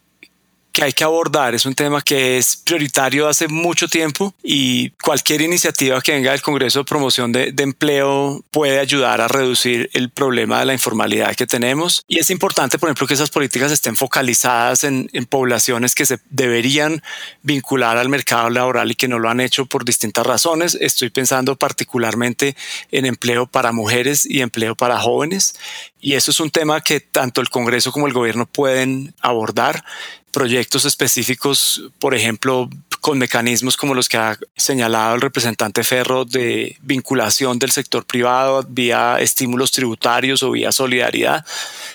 que 0.73 0.85
hay 0.85 0.93
que 0.93 1.05
abordar. 1.05 1.55
Es 1.55 1.67
un 1.67 1.75
tema 1.75 2.03
que 2.03 2.39
es 2.39 2.57
prioritario 2.57 3.29
hace 3.29 3.49
mucho 3.49 3.89
tiempo 3.89 4.35
y 4.43 4.91
cualquier 5.03 5.43
iniciativa 5.43 6.01
que 6.01 6.13
venga 6.13 6.33
del 6.33 6.43
Congreso 6.43 6.81
de 6.81 6.85
Promoción 6.85 7.33
de, 7.33 7.55
Empleo 7.63 8.45
puede 8.51 8.81
ayudar 8.81 9.21
a 9.21 9.29
reducir 9.29 9.89
el 9.93 10.11
problema 10.11 10.59
de 10.59 10.65
la 10.65 10.73
informalidad 10.73 11.37
que 11.37 11.47
tenemos. 11.47 12.05
Y 12.09 12.19
es 12.19 12.29
importante, 12.31 12.77
por 12.79 12.89
ejemplo, 12.89 13.07
que 13.07 13.15
esas 13.15 13.31
políticas 13.31 13.71
estén 13.71 13.95
focalizadas 13.95 14.83
en, 14.83 15.09
en 15.13 15.27
poblaciones 15.27 15.95
que 15.95 16.07
se 16.07 16.19
deberían 16.29 17.03
vincular 17.43 17.99
al 17.99 18.09
mercado 18.09 18.51
laboral 18.51 18.91
y 18.91 18.97
que 18.97 19.07
no 19.07 19.21
lo 19.21 19.31
han 19.31 19.41
hecho 19.41 19.67
por 19.67 19.85
distintas 19.85 20.27
razones. 20.27 20.77
Estoy 20.81 21.11
pensando 21.11 21.55
particularmente 21.55 22.57
en 22.91 23.07
empleo 23.07 23.47
para 23.47 23.71
mujeres 23.71 24.27
y 24.27 24.41
empleo 24.41 24.75
para 24.75 24.99
jóvenes. 24.99 25.55
Y 26.01 26.15
eso 26.15 26.33
es 26.33 26.41
un 26.41 26.51
tema 26.51 26.81
que 26.81 26.99
tanto 26.99 27.41
el 27.41 27.49
Congreso 27.49 27.93
como 27.93 28.09
el 28.09 28.13
gobierno 28.13 28.47
pueden 28.47 29.15
abordar 29.21 29.85
proyectos 30.33 30.85
específicos, 30.87 31.83
por 31.99 32.15
ejemplo, 32.15 32.69
con 33.01 33.19
mecanismos 33.19 33.77
como 33.77 33.95
los 33.95 34.09
que 34.09 34.17
ha 34.17 34.39
señalado 34.57 35.15
el 35.15 35.21
representante 35.21 35.85
Ferro 35.85 36.25
de 36.25 36.77
vinculación 36.83 37.59
del 37.59 37.73
sector 37.73 38.07
privado 38.07 38.65
vía 38.69 39.19
estímulos 39.21 39.73
tributarios 39.73 40.43
o 40.43 40.53
vía 40.53 40.73
solidaridad 40.73 41.45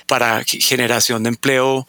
para 0.05 0.43
generación 0.45 1.23
de 1.23 1.29
empleo. 1.29 1.87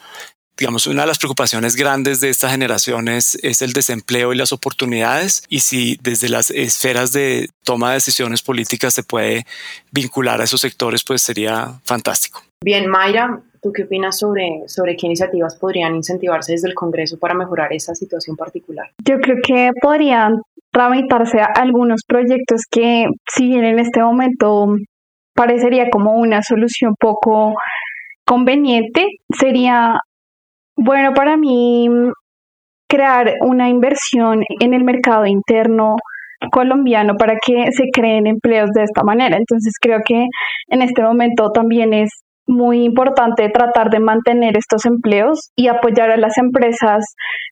Digamos, 0.57 0.87
una 0.87 1.03
de 1.03 1.09
las 1.09 1.19
preocupaciones 1.19 1.77
grandes 1.77 2.21
de 2.21 2.31
esta 2.31 2.51
generación 2.51 3.09
es, 3.09 3.37
el 3.43 3.73
desempleo 3.73 4.33
y 4.33 4.37
las 4.37 4.53
oportunidades 4.53 5.43
y 5.49 5.61
si 5.61 5.99
desde 6.01 6.29
las 6.29 6.51
esferas 6.51 7.13
de 7.13 7.51
toma 7.65 7.91
de 7.91 7.95
decisiones 7.95 8.43
políticas 8.43 8.95
se 8.95 9.03
puede 9.03 9.47
vincular 9.91 10.41
a 10.41 10.45
esos 10.45 10.61
sectores, 10.61 11.05
pues 11.05 11.23
sería 11.23 11.81
fantástico. 11.85 12.43
Bien, 12.61 12.89
Mayra, 12.89 13.41
¿Tú 13.61 13.73
qué 13.73 13.85
opinas 13.85 14.19
sobre, 14.19 14.63
sobre 14.67 14.97
qué 14.97 15.07
iniciativas 15.07 15.57
podrían 15.59 15.97
incentivarse 15.97 16.53
desde 16.53 16.69
el 16.69 16.75
Congreso 16.75 17.19
para 17.19 17.35
mejorar 17.35 17.73
esa 17.73 17.95
situación 17.95 18.37
particular? 18.37 18.87
Yo 19.05 19.19
creo 19.21 19.37
que 19.43 19.71
podrían 19.81 20.37
tramitarse 20.71 21.41
algunos 21.41 22.03
proyectos 22.07 22.63
que, 22.71 23.07
si 23.35 23.49
bien 23.49 23.65
en 23.65 23.79
este 23.79 24.03
momento 24.03 24.75
parecería 25.35 25.89
como 25.91 26.15
una 26.15 26.43
solución 26.43 26.95
poco 26.99 27.55
conveniente, 28.25 29.07
sería 29.31 30.01
bueno 30.77 31.13
para 31.15 31.37
mí 31.37 31.89
crear 32.89 33.35
una 33.43 33.69
inversión 33.69 34.43
en 34.61 34.75
el 34.75 34.85
mercado 34.85 35.27
interno 35.27 35.97
colombiano 36.53 37.15
para 37.17 37.35
que 37.45 37.71
se 37.73 37.85
creen 37.93 38.27
empleos 38.27 38.71
de 38.75 38.85
esta 38.85 39.03
manera. 39.03 39.37
Entonces 39.37 39.75
creo 39.81 40.01
que 40.05 40.27
en 40.69 40.83
este 40.83 41.03
momento 41.03 41.51
también 41.51 41.93
es 41.93 42.11
muy 42.49 42.85
importante 42.85 43.49
tratar 43.51 43.91
de 43.91 44.01
mantener 44.01 44.57
estos 44.57 44.87
empleos 44.87 45.51
y 45.55 45.69
apoyar 45.69 46.11
a 46.11 46.17
las 46.17 46.39
empresas 46.39 47.05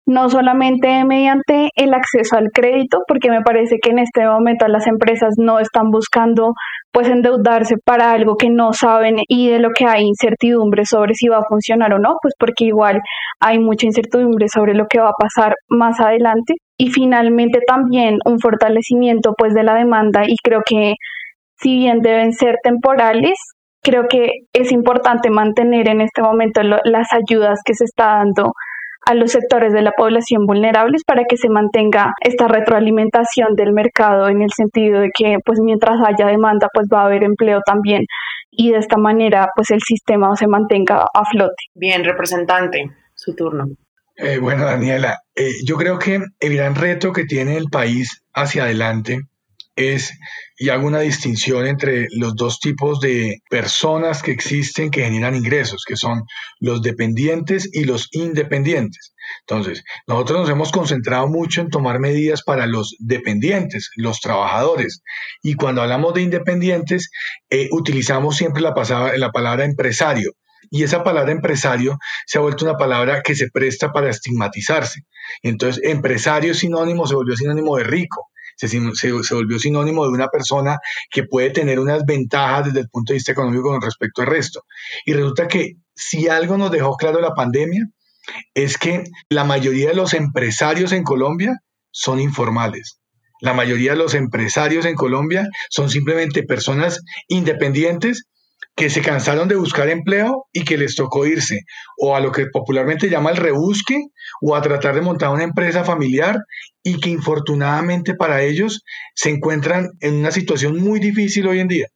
no 0.07 0.29
solamente 0.31 1.05
mediante 1.05 1.71
el 1.77 1.93
acceso 1.95 2.37
al 2.37 2.51
crédito, 2.53 3.01
porque 3.07 3.31
me 3.31 3.43
parece 3.43 3.77
que 3.81 3.91
en 3.91 3.99
este 3.99 4.27
momento 4.27 4.67
las 4.69 4.87
empresas 4.87 5.35
no 5.37 5.59
están 5.59 5.91
buscando 5.91 6.55
pues 6.93 7.09
endeudarse 7.09 7.77
para 7.85 8.13
algo 8.13 8.37
que 8.37 8.49
no 8.49 8.73
saben 8.73 9.17
y 9.29 9.51
de 9.51 9.59
lo 9.59 9.69
que 9.71 9.85
hay 9.85 10.05
incertidumbre 10.05 10.87
sobre 10.87 11.13
si 11.15 11.29
va 11.29 11.39
a 11.39 11.49
funcionar 11.49 11.93
o 11.93 11.99
no, 11.99 12.17
pues 12.23 12.33
porque 12.39 12.65
igual 12.65 13.01
hay 13.39 13.59
mucha 13.59 13.87
incertidumbre 13.87 14.49
sobre 14.49 14.75
lo 14.75 14.87
que 14.89 15.01
va 15.01 15.11
a 15.11 15.19
pasar 15.19 15.55
más 15.69 16.01
adelante. 16.01 16.55
Y 16.79 16.91
finalmente 16.91 17.61
también 17.67 18.19
un 18.25 18.39
fortalecimiento 18.39 19.35
pues 19.37 19.53
de 19.55 19.63
la 19.63 19.75
demanda 19.75 20.25
y 20.27 20.37
creo 20.43 20.61
que 20.65 20.95
si 21.59 21.77
bien 21.77 22.01
deben 22.01 22.33
ser 22.33 22.57
temporales, 22.63 23.39
creo 23.87 24.07
que 24.11 24.29
es 24.53 24.73
importante 24.73 25.31
mantener 25.31 25.89
en 25.89 26.01
este 26.01 26.21
momento 26.21 26.61
las 26.63 27.09
ayudas 27.13 27.61
que 27.65 27.75
se 27.75 27.85
está 27.85 28.17
dando 28.17 28.53
a 29.07 29.15
los 29.15 29.31
sectores 29.31 29.73
de 29.73 29.83
la 29.83 29.93
población 29.93 30.47
vulnerables 30.47 31.03
para 31.07 31.23
que 31.29 31.37
se 31.37 31.49
mantenga 31.49 32.13
esta 32.21 32.49
retroalimentación 32.49 33.55
del 33.55 33.73
mercado 33.73 34.29
en 34.29 34.43
el 34.43 34.51
sentido 34.51 35.01
de 35.01 35.11
que 35.17 35.37
pues 35.45 35.61
mientras 35.63 36.01
haya 36.05 36.27
demanda 36.27 36.67
pues 36.75 36.89
va 36.93 37.03
a 37.03 37.07
haber 37.07 37.23
empleo 37.23 37.61
también 37.65 38.03
y 38.51 38.73
de 38.73 38.79
esta 38.79 38.97
manera 38.97 39.47
pues 39.55 39.71
el 39.71 39.81
sistema 39.81 40.35
se 40.35 40.49
mantenga 40.49 41.03
a 41.03 41.23
flote. 41.31 41.55
Bien, 41.75 42.03
representante, 42.03 42.91
su 43.15 43.37
turno. 43.37 43.67
Eh, 44.17 44.39
bueno, 44.39 44.65
Daniela, 44.65 45.19
eh, 45.37 45.51
yo 45.65 45.77
creo 45.77 46.01
que 46.01 46.21
el 46.41 46.57
gran 46.57 46.75
reto 46.75 47.13
que 47.13 47.25
tiene 47.25 47.57
el 47.57 47.67
país 47.71 48.25
hacia 48.35 48.65
adelante 48.65 49.21
es, 49.77 50.19
y 50.59 50.71
hago 50.71 50.87
una 50.87 51.01
distinción 51.01 51.67
entre 51.67 52.07
los 52.13 52.35
dos 52.35 52.61
tipos 52.61 53.01
de 53.01 53.43
personas 53.51 54.23
que 54.23 54.33
existen 54.33 54.91
que 54.91 55.05
generan 55.05 55.35
ingresos, 55.35 55.85
que 55.87 55.97
son 55.97 56.23
los 56.61 56.83
dependientes 56.83 57.69
y 57.73 57.85
los 57.85 58.09
independientes. 58.13 59.13
Entonces, 59.41 59.85
nosotros 60.07 60.41
nos 60.41 60.51
hemos 60.51 60.73
concentrado 60.73 61.27
mucho 61.29 61.61
en 61.61 61.69
tomar 61.69 61.99
medidas 61.99 62.43
para 62.43 62.67
los 62.67 62.97
dependientes, 62.99 63.91
los 63.97 64.21
trabajadores. 64.21 65.03
Y 65.43 65.55
cuando 65.55 65.83
hablamos 65.83 66.15
de 66.15 66.23
independientes, 66.23 67.11
eh, 67.51 67.69
utilizamos 67.73 68.37
siempre 68.37 68.63
la, 68.63 68.73
la 69.17 69.31
palabra 69.31 69.65
empresario. 69.65 70.33
Y 70.71 70.83
esa 70.83 71.05
palabra 71.05 71.33
empresario 71.33 71.99
se 72.27 72.39
ha 72.39 72.41
vuelto 72.41 72.65
una 72.65 72.77
palabra 72.77 73.23
que 73.23 73.35
se 73.35 73.51
presta 73.51 73.93
para 73.93 74.11
estigmatizarse. 74.11 75.03
Entonces, 75.43 75.83
empresario 75.85 76.55
sinónimo 76.55 77.07
se 77.07 77.15
volvió 77.15 77.37
sinónimo 77.37 77.77
de 77.77 77.85
rico 77.85 78.31
se, 78.57 78.69
se, 78.69 79.35
volvió 79.35 79.59
sinónimo 79.59 80.05
de 80.05 80.13
una 80.13 80.29
persona 80.29 80.79
que 81.11 81.25
puede 81.25 81.51
tener 81.51 81.79
unas 81.79 82.05
ventajas 82.05 82.67
desde 82.67 82.81
el 82.81 82.89
punto 82.89 83.13
de 83.13 83.19
vista 83.19 83.33
económico 83.33 83.71
con 83.71 83.83
respecto 83.83 84.23
al 84.23 84.29
resto. 84.29 84.65
Y 85.05 85.13
resulta 85.13 85.47
que 85.47 85.75
si 85.95 86.29
algo 86.29 86.57
nos 86.57 86.71
dejó 86.71 86.97
claro 86.97 87.21
la 87.21 87.35
pandemia, 87.35 87.87
es 88.55 88.77
que 88.79 89.05
la 89.29 89.45
mayoría 89.45 89.91
de 89.91 89.95
los 89.95 90.15
empresarios 90.15 90.93
en 90.93 91.05
Colombia 91.05 91.61
son 91.91 92.21
informales. 92.21 92.99
La 93.41 93.53
mayoría 93.53 93.93
de 93.93 93.99
los 93.99 94.15
empresarios 94.15 94.87
en 94.87 94.95
Colombia 94.95 95.49
son 95.71 95.91
simplemente 95.91 96.43
personas 96.43 97.01
independientes 97.29 98.25
que 98.77 98.91
se 98.91 99.01
cansaron 99.01 99.49
de 99.49 99.57
buscar 99.57 99.89
empleo 99.89 100.47
y 100.53 100.65
que 100.65 100.77
les 100.77 100.95
tocó 100.95 101.27
irse 101.27 101.61
o 101.99 102.15
a 102.15 102.21
lo 102.21 102.31
que 102.31 102.47
popularmente 102.47 103.09
llama 103.09 103.31
el 103.31 103.39
rebusque 103.39 103.99
o 104.43 104.55
a 104.55 104.61
tratar 104.61 104.95
de 104.95 105.01
montar 105.01 105.31
una 105.31 105.45
empresa 105.45 105.83
familiar 105.83 106.37
y 106.83 107.01
que 107.01 107.09
infortunadamente 107.09 108.15
para 108.15 108.43
ellos 108.43 108.85
se 109.15 109.31
encuentran 109.31 109.89
en 110.01 110.17
una 110.17 110.31
situación 110.31 110.79
muy 110.79 111.01
difícil 111.01 111.47
hoy 111.47 111.61
en 111.61 111.69
día 111.69 111.87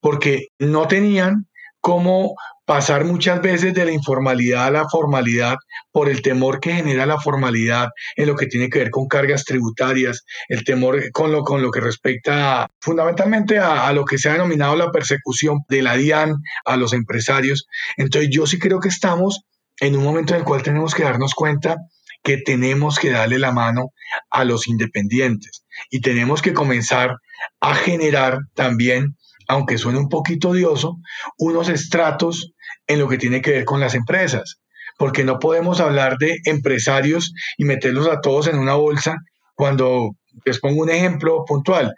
porque 0.00 0.46
no 0.58 0.86
tenían 0.86 1.46
cómo 1.80 2.34
pasar 2.70 3.04
muchas 3.04 3.42
veces 3.42 3.74
de 3.74 3.84
la 3.84 3.90
informalidad 3.90 4.66
a 4.66 4.70
la 4.70 4.88
formalidad 4.88 5.56
por 5.90 6.08
el 6.08 6.22
temor 6.22 6.60
que 6.60 6.72
genera 6.72 7.04
la 7.04 7.18
formalidad 7.18 7.88
en 8.14 8.28
lo 8.28 8.36
que 8.36 8.46
tiene 8.46 8.68
que 8.68 8.78
ver 8.78 8.90
con 8.90 9.08
cargas 9.08 9.44
tributarias, 9.44 10.22
el 10.48 10.62
temor 10.62 11.10
con 11.10 11.32
lo, 11.32 11.42
con 11.42 11.62
lo 11.62 11.72
que 11.72 11.80
respecta 11.80 12.68
fundamentalmente 12.80 13.58
a, 13.58 13.88
a 13.88 13.92
lo 13.92 14.04
que 14.04 14.18
se 14.18 14.28
ha 14.28 14.34
denominado 14.34 14.76
la 14.76 14.92
persecución 14.92 15.62
de 15.68 15.82
la 15.82 15.96
DIAN 15.96 16.36
a 16.64 16.76
los 16.76 16.92
empresarios. 16.92 17.66
Entonces 17.96 18.30
yo 18.32 18.46
sí 18.46 18.60
creo 18.60 18.78
que 18.78 18.88
estamos 18.88 19.40
en 19.80 19.96
un 19.96 20.04
momento 20.04 20.34
en 20.34 20.38
el 20.38 20.46
cual 20.46 20.62
tenemos 20.62 20.94
que 20.94 21.02
darnos 21.02 21.34
cuenta 21.34 21.76
que 22.22 22.36
tenemos 22.36 23.00
que 23.00 23.10
darle 23.10 23.40
la 23.40 23.50
mano 23.50 23.88
a 24.30 24.44
los 24.44 24.68
independientes 24.68 25.64
y 25.90 26.02
tenemos 26.02 26.40
que 26.40 26.54
comenzar 26.54 27.16
a 27.58 27.74
generar 27.74 28.38
también 28.54 29.16
aunque 29.50 29.78
suene 29.78 29.98
un 29.98 30.08
poquito 30.08 30.50
odioso, 30.50 30.98
unos 31.36 31.68
estratos 31.68 32.52
en 32.90 32.98
lo 32.98 33.08
que 33.08 33.18
tiene 33.18 33.40
que 33.40 33.52
ver 33.52 33.64
con 33.64 33.78
las 33.78 33.94
empresas, 33.94 34.60
porque 34.98 35.22
no 35.22 35.38
podemos 35.38 35.80
hablar 35.80 36.18
de 36.18 36.38
empresarios 36.44 37.32
y 37.56 37.64
meterlos 37.64 38.08
a 38.08 38.20
todos 38.20 38.48
en 38.48 38.58
una 38.58 38.74
bolsa 38.74 39.16
cuando 39.54 40.10
les 40.44 40.58
pongo 40.58 40.82
un 40.82 40.90
ejemplo 40.90 41.44
puntual. 41.46 41.94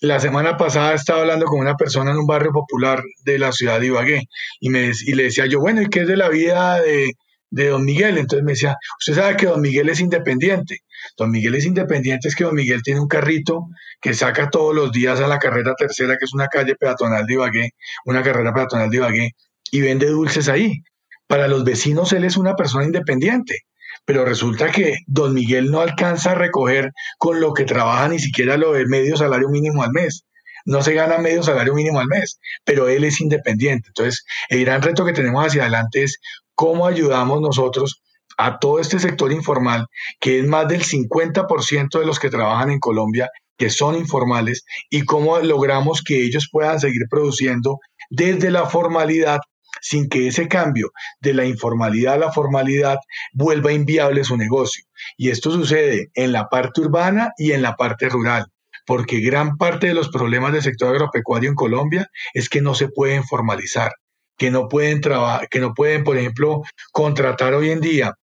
La 0.00 0.18
semana 0.18 0.56
pasada 0.56 0.94
estaba 0.94 1.20
hablando 1.20 1.44
con 1.44 1.60
una 1.60 1.76
persona 1.76 2.12
en 2.12 2.16
un 2.16 2.26
barrio 2.26 2.52
popular 2.52 3.02
de 3.24 3.38
la 3.38 3.52
ciudad 3.52 3.80
de 3.80 3.88
Ibagué 3.88 4.22
y, 4.58 4.70
me, 4.70 4.92
y 5.06 5.12
le 5.12 5.24
decía 5.24 5.44
yo, 5.44 5.60
bueno, 5.60 5.82
¿y 5.82 5.90
qué 5.90 6.00
es 6.00 6.08
de 6.08 6.16
la 6.16 6.30
vida 6.30 6.80
de, 6.80 7.12
de 7.50 7.68
don 7.68 7.84
Miguel? 7.84 8.16
Entonces 8.16 8.42
me 8.42 8.52
decía, 8.52 8.76
usted 8.98 9.20
sabe 9.20 9.36
que 9.36 9.44
don 9.44 9.60
Miguel 9.60 9.90
es 9.90 10.00
independiente. 10.00 10.78
Don 11.18 11.30
Miguel 11.30 11.54
es 11.54 11.66
independiente, 11.66 12.28
es 12.28 12.34
que 12.34 12.44
don 12.44 12.54
Miguel 12.54 12.82
tiene 12.82 13.00
un 13.00 13.08
carrito 13.08 13.66
que 14.00 14.14
saca 14.14 14.48
todos 14.48 14.74
los 14.74 14.90
días 14.90 15.20
a 15.20 15.28
la 15.28 15.38
carrera 15.38 15.74
tercera, 15.74 16.16
que 16.16 16.24
es 16.24 16.32
una 16.32 16.48
calle 16.48 16.76
peatonal 16.76 17.26
de 17.26 17.34
Ibagué, 17.34 17.70
una 18.06 18.22
carrera 18.22 18.54
peatonal 18.54 18.88
de 18.88 18.96
Ibagué, 18.96 19.30
y 19.70 19.80
vende 19.80 20.06
dulces 20.06 20.48
ahí. 20.48 20.82
Para 21.26 21.48
los 21.48 21.64
vecinos 21.64 22.12
él 22.12 22.24
es 22.24 22.36
una 22.36 22.56
persona 22.56 22.84
independiente, 22.84 23.60
pero 24.04 24.24
resulta 24.24 24.70
que 24.70 24.96
don 25.06 25.34
Miguel 25.34 25.70
no 25.70 25.80
alcanza 25.80 26.32
a 26.32 26.34
recoger 26.34 26.90
con 27.18 27.40
lo 27.40 27.54
que 27.54 27.64
trabaja 27.64 28.08
ni 28.08 28.18
siquiera 28.18 28.56
lo 28.56 28.72
de 28.72 28.86
medio 28.86 29.16
salario 29.16 29.48
mínimo 29.48 29.82
al 29.82 29.92
mes. 29.92 30.24
No 30.64 30.82
se 30.82 30.94
gana 30.94 31.18
medio 31.18 31.42
salario 31.42 31.74
mínimo 31.74 32.00
al 32.00 32.06
mes, 32.06 32.38
pero 32.64 32.88
él 32.88 33.04
es 33.04 33.20
independiente. 33.20 33.88
Entonces, 33.88 34.24
el 34.48 34.64
gran 34.64 34.82
reto 34.82 35.04
que 35.04 35.12
tenemos 35.12 35.46
hacia 35.46 35.62
adelante 35.62 36.02
es 36.02 36.18
cómo 36.54 36.86
ayudamos 36.86 37.40
nosotros 37.40 38.02
a 38.36 38.58
todo 38.58 38.78
este 38.80 38.98
sector 38.98 39.32
informal, 39.32 39.86
que 40.18 40.40
es 40.40 40.46
más 40.46 40.66
del 40.68 40.82
50% 40.82 41.98
de 41.98 42.06
los 42.06 42.18
que 42.18 42.30
trabajan 42.30 42.70
en 42.70 42.78
Colombia, 42.78 43.28
que 43.56 43.70
son 43.70 43.94
informales, 43.94 44.64
y 44.88 45.04
cómo 45.04 45.38
logramos 45.38 46.02
que 46.02 46.22
ellos 46.22 46.48
puedan 46.50 46.80
seguir 46.80 47.02
produciendo 47.10 47.78
desde 48.08 48.50
la 48.50 48.66
formalidad 48.66 49.40
sin 49.80 50.08
que 50.08 50.28
ese 50.28 50.48
cambio 50.48 50.92
de 51.20 51.34
la 51.34 51.44
informalidad 51.44 52.14
a 52.14 52.18
la 52.18 52.32
formalidad 52.32 52.98
vuelva 53.32 53.72
inviable 53.72 54.24
su 54.24 54.36
negocio. 54.36 54.84
Y 55.16 55.30
esto 55.30 55.50
sucede 55.50 56.10
en 56.14 56.32
la 56.32 56.48
parte 56.48 56.80
urbana 56.80 57.32
y 57.36 57.52
en 57.52 57.62
la 57.62 57.76
parte 57.76 58.08
rural, 58.08 58.46
porque 58.86 59.20
gran 59.20 59.56
parte 59.56 59.88
de 59.88 59.94
los 59.94 60.08
problemas 60.08 60.52
del 60.52 60.62
sector 60.62 60.94
agropecuario 60.94 61.48
en 61.48 61.56
Colombia 61.56 62.08
es 62.34 62.48
que 62.48 62.60
no 62.60 62.74
se 62.74 62.88
pueden 62.88 63.24
formalizar, 63.24 63.92
que 64.36 64.50
no 64.50 64.68
pueden 64.68 65.00
trabajar, 65.00 65.48
que 65.48 65.60
no 65.60 65.74
pueden, 65.74 66.04
por 66.04 66.16
ejemplo, 66.16 66.62
contratar 66.92 67.54
hoy 67.54 67.70
en 67.70 67.80
día 67.80 68.14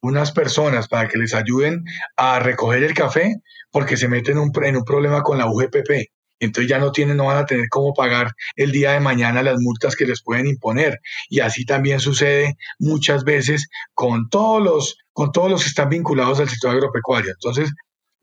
unas 0.00 0.32
personas 0.32 0.88
para 0.88 1.08
que 1.08 1.18
les 1.18 1.34
ayuden 1.34 1.84
a 2.16 2.38
recoger 2.38 2.84
el 2.84 2.94
café 2.94 3.34
porque 3.70 3.96
se 3.96 4.08
meten 4.08 4.38
en 4.38 4.44
un, 4.44 4.52
en 4.64 4.76
un 4.76 4.84
problema 4.84 5.22
con 5.22 5.38
la 5.38 5.46
UGPP 5.46 6.08
entonces 6.40 6.70
ya 6.70 6.78
no 6.78 6.92
tienen, 6.92 7.16
no 7.16 7.26
van 7.26 7.38
a 7.38 7.46
tener 7.46 7.68
cómo 7.68 7.94
pagar 7.94 8.32
el 8.56 8.72
día 8.72 8.92
de 8.92 9.00
mañana 9.00 9.42
las 9.42 9.58
multas 9.60 9.96
que 9.96 10.06
les 10.06 10.22
pueden 10.22 10.46
imponer. 10.46 11.00
Y 11.28 11.40
así 11.40 11.64
también 11.64 12.00
sucede 12.00 12.56
muchas 12.78 13.24
veces 13.24 13.68
con 13.94 14.28
todos 14.28 14.62
los, 14.62 14.96
con 15.12 15.32
todos 15.32 15.50
los 15.50 15.62
que 15.62 15.68
están 15.68 15.88
vinculados 15.88 16.40
al 16.40 16.48
sector 16.48 16.72
agropecuario. 16.72 17.32
Entonces, 17.32 17.72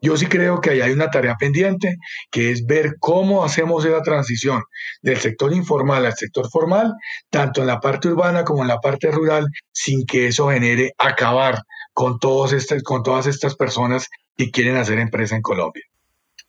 yo 0.01 0.17
sí 0.17 0.27
creo 0.27 0.61
que 0.61 0.71
ahí 0.71 0.81
hay 0.81 0.91
una 0.91 1.09
tarea 1.09 1.35
pendiente, 1.35 1.97
que 2.29 2.51
es 2.51 2.65
ver 2.65 2.95
cómo 2.99 3.43
hacemos 3.43 3.85
esa 3.85 4.01
transición 4.03 4.61
del 5.01 5.17
sector 5.17 5.53
informal 5.53 6.05
al 6.05 6.13
sector 6.13 6.49
formal, 6.49 6.93
tanto 7.29 7.61
en 7.61 7.67
la 7.67 7.79
parte 7.79 8.09
urbana 8.09 8.43
como 8.43 8.61
en 8.61 8.67
la 8.67 8.79
parte 8.79 9.09
rural, 9.09 9.47
sin 9.71 10.05
que 10.05 10.27
eso 10.27 10.49
genere 10.49 10.91
acabar 10.97 11.63
con, 11.93 12.19
todos 12.19 12.53
este, 12.53 12.83
con 12.83 13.03
todas 13.03 13.25
estas 13.25 13.55
personas 13.55 14.07
que 14.37 14.51
quieren 14.51 14.75
hacer 14.75 14.99
empresa 14.99 15.35
en 15.35 15.41
Colombia. 15.41 15.83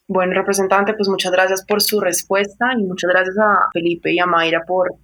Bueno, 0.09 0.35
representante, 0.35 0.95
pues 0.95 1.09
muchas 1.09 1.33
gracias 1.33 1.64
por 1.66 1.83
su 1.83 2.01
respuesta 2.01 2.73
y 2.79 2.85
muchas 2.85 3.11
gracias 3.11 3.37
a 3.38 3.69
Felipe 3.73 4.12
y 4.12 4.21
a 4.21 4.27
Mayra 4.27 4.64
por 4.64 4.95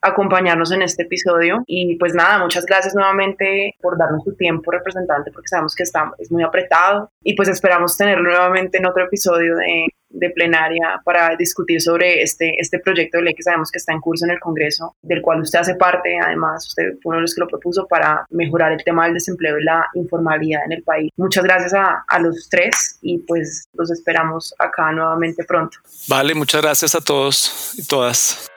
acompañarnos 0.00 0.72
en 0.72 0.82
este 0.82 1.04
episodio. 1.04 1.62
Y 1.66 1.96
pues 1.96 2.14
nada, 2.14 2.38
muchas 2.38 2.66
gracias 2.66 2.94
nuevamente 2.94 3.74
por 3.80 3.98
darnos 3.98 4.24
su 4.24 4.34
tiempo, 4.34 4.70
representante, 4.70 5.30
porque 5.32 5.48
sabemos 5.48 5.74
que 5.74 5.82
está, 5.82 6.12
es 6.18 6.30
muy 6.30 6.42
apretado. 6.42 7.10
Y 7.22 7.34
pues 7.34 7.48
esperamos 7.48 7.96
tenerlo 7.96 8.30
nuevamente 8.30 8.78
en 8.78 8.86
otro 8.86 9.04
episodio 9.04 9.56
de 9.56 9.86
de 10.10 10.30
plenaria 10.30 11.00
para 11.04 11.36
discutir 11.36 11.80
sobre 11.80 12.22
este, 12.22 12.54
este 12.58 12.78
proyecto 12.78 13.18
de 13.18 13.24
ley 13.24 13.34
que 13.34 13.42
sabemos 13.42 13.70
que 13.70 13.78
está 13.78 13.92
en 13.92 14.00
curso 14.00 14.24
en 14.24 14.32
el 14.32 14.40
Congreso, 14.40 14.96
del 15.02 15.22
cual 15.22 15.40
usted 15.40 15.60
hace 15.60 15.74
parte, 15.74 16.18
además 16.18 16.66
usted 16.66 16.94
fue 17.02 17.10
uno 17.10 17.16
de 17.16 17.22
los 17.22 17.34
que 17.34 17.40
lo 17.40 17.48
propuso 17.48 17.86
para 17.86 18.24
mejorar 18.30 18.72
el 18.72 18.82
tema 18.82 19.04
del 19.04 19.14
desempleo 19.14 19.58
y 19.58 19.64
la 19.64 19.86
informalidad 19.94 20.64
en 20.64 20.72
el 20.72 20.82
país. 20.82 21.10
Muchas 21.16 21.44
gracias 21.44 21.74
a, 21.74 22.04
a 22.06 22.18
los 22.18 22.48
tres 22.48 22.98
y 23.02 23.18
pues 23.18 23.68
los 23.74 23.90
esperamos 23.90 24.54
acá 24.58 24.92
nuevamente 24.92 25.44
pronto. 25.44 25.78
Vale, 26.08 26.34
muchas 26.34 26.62
gracias 26.62 26.94
a 26.94 27.00
todos 27.00 27.74
y 27.76 27.86
todas. 27.86 28.48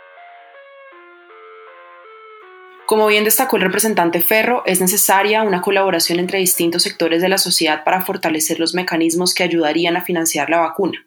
Como 2.91 3.07
bien 3.07 3.23
destacó 3.23 3.55
el 3.55 3.61
representante 3.61 4.19
Ferro, 4.19 4.63
es 4.65 4.81
necesaria 4.81 5.43
una 5.43 5.61
colaboración 5.61 6.19
entre 6.19 6.39
distintos 6.39 6.83
sectores 6.83 7.21
de 7.21 7.29
la 7.29 7.37
sociedad 7.37 7.85
para 7.85 8.01
fortalecer 8.01 8.59
los 8.59 8.73
mecanismos 8.73 9.33
que 9.33 9.43
ayudarían 9.43 9.95
a 9.95 10.01
financiar 10.01 10.49
la 10.49 10.59
vacuna 10.59 10.99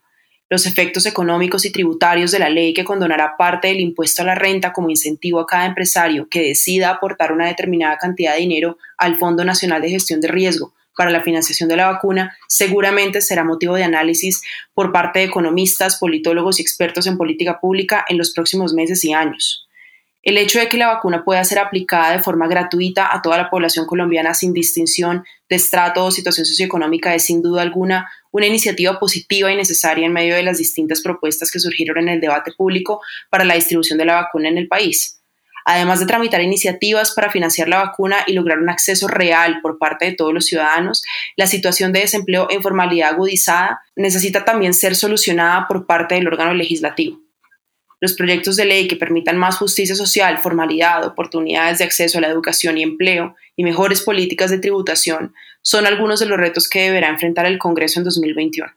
los 0.49 0.64
efectos 0.64 1.05
económicos 1.05 1.66
y 1.66 1.73
tributarios 1.73 2.31
de 2.31 2.38
la 2.38 2.49
ley 2.49 2.73
que 2.73 2.85
condonará 2.85 3.37
parte 3.37 3.68
del 3.68 3.81
impuesto 3.81 4.23
a 4.23 4.25
la 4.25 4.35
renta 4.35 4.73
como 4.73 4.88
incentivo 4.88 5.40
a 5.40 5.47
cada 5.47 5.66
empresario 5.66 6.27
que 6.31 6.40
decida 6.40 6.88
aportar 6.88 7.33
una 7.33 7.49
determinada 7.49 7.99
cantidad 7.99 8.33
de 8.33 8.40
dinero 8.40 8.79
al 8.97 9.18
Fondo 9.18 9.44
Nacional 9.44 9.83
de 9.83 9.90
Gestión 9.90 10.23
de 10.23 10.29
Riesgo 10.29 10.73
para 10.97 11.11
la 11.11 11.23
financiación 11.23 11.68
de 11.68 11.77
la 11.77 11.90
vacuna 11.90 12.35
seguramente 12.49 13.20
será 13.20 13.44
motivo 13.44 13.75
de 13.75 13.85
análisis 13.85 14.40
por 14.73 14.90
parte 14.90 15.18
de 15.18 15.27
economistas, 15.27 15.99
politólogos 15.99 16.61
y 16.61 16.62
expertos 16.62 17.07
en 17.07 17.18
política 17.18 17.61
pública 17.61 18.07
en 18.09 18.16
los 18.16 18.33
próximos 18.33 18.73
meses 18.73 19.05
y 19.05 19.12
años. 19.12 19.64
El 20.24 20.38
hecho 20.38 20.58
de 20.58 20.70
que 20.70 20.78
la 20.78 20.87
vacuna 20.87 21.22
pueda 21.22 21.44
ser 21.44 21.58
aplicada 21.58 22.12
de 22.12 22.22
forma 22.22 22.48
gratuita 22.48 23.14
a 23.14 23.20
toda 23.20 23.37
la 23.37 23.50
población 23.50 23.84
colombiana 23.84 24.32
sin 24.32 24.54
distinción 24.54 25.22
de 25.50 25.56
estrato 25.56 26.02
o 26.02 26.10
situación 26.10 26.46
socioeconómica 26.46 27.14
es 27.14 27.26
sin 27.26 27.42
duda 27.42 27.60
alguna 27.60 28.10
una 28.30 28.46
iniciativa 28.46 28.98
positiva 28.98 29.52
y 29.52 29.56
necesaria 29.56 30.06
en 30.06 30.14
medio 30.14 30.34
de 30.34 30.42
las 30.42 30.56
distintas 30.56 31.02
propuestas 31.02 31.50
que 31.50 31.60
surgieron 31.60 31.98
en 31.98 32.08
el 32.08 32.20
debate 32.22 32.52
público 32.56 33.02
para 33.28 33.44
la 33.44 33.54
distribución 33.54 33.98
de 33.98 34.06
la 34.06 34.14
vacuna 34.14 34.48
en 34.48 34.56
el 34.56 34.66
país. 34.66 35.20
Además 35.66 36.00
de 36.00 36.06
tramitar 36.06 36.40
iniciativas 36.40 37.12
para 37.12 37.30
financiar 37.30 37.68
la 37.68 37.84
vacuna 37.84 38.24
y 38.26 38.32
lograr 38.32 38.58
un 38.58 38.70
acceso 38.70 39.08
real 39.08 39.60
por 39.62 39.78
parte 39.78 40.06
de 40.06 40.12
todos 40.12 40.32
los 40.32 40.46
ciudadanos, 40.46 41.02
la 41.37 41.46
situación 41.46 41.92
de 41.92 42.00
desempleo 42.00 42.48
e 42.50 42.54
informalidad 42.54 43.10
agudizada 43.10 43.82
necesita 43.94 44.44
también 44.44 44.72
ser 44.72 44.96
solucionada 44.96 45.66
por 45.68 45.87
parte 45.87 46.14
del 46.14 46.26
órgano 46.26 46.54
legislativo. 46.54 47.23
Los 48.00 48.14
proyectos 48.14 48.57
de 48.57 48.64
ley 48.64 48.88
que 48.88 48.96
permitan 48.96 49.37
más 49.38 49.57
justicia 49.57 49.94
social, 49.94 50.38
formalidad, 50.38 51.07
oportunidades 51.07 51.78
de 51.78 51.85
acceso 51.85 52.18
a 52.18 52.20
la 52.20 52.28
educación 52.28 52.76
y 52.78 52.83
empleo 52.83 53.35
y 53.57 53.64
mejores 53.64 54.02
políticas 54.02 54.50
de 54.50 54.59
tributación 54.59 55.35
son 55.62 55.87
algunos 55.87 56.20
de 56.20 56.26
los 56.26 56.38
retos 56.38 56.68
que 56.68 56.83
deberá 56.83 57.09
enfrentar 57.09 57.46
el 57.46 57.59
Congreso 57.59 58.00
en 58.00 58.04
2021. 58.04 58.70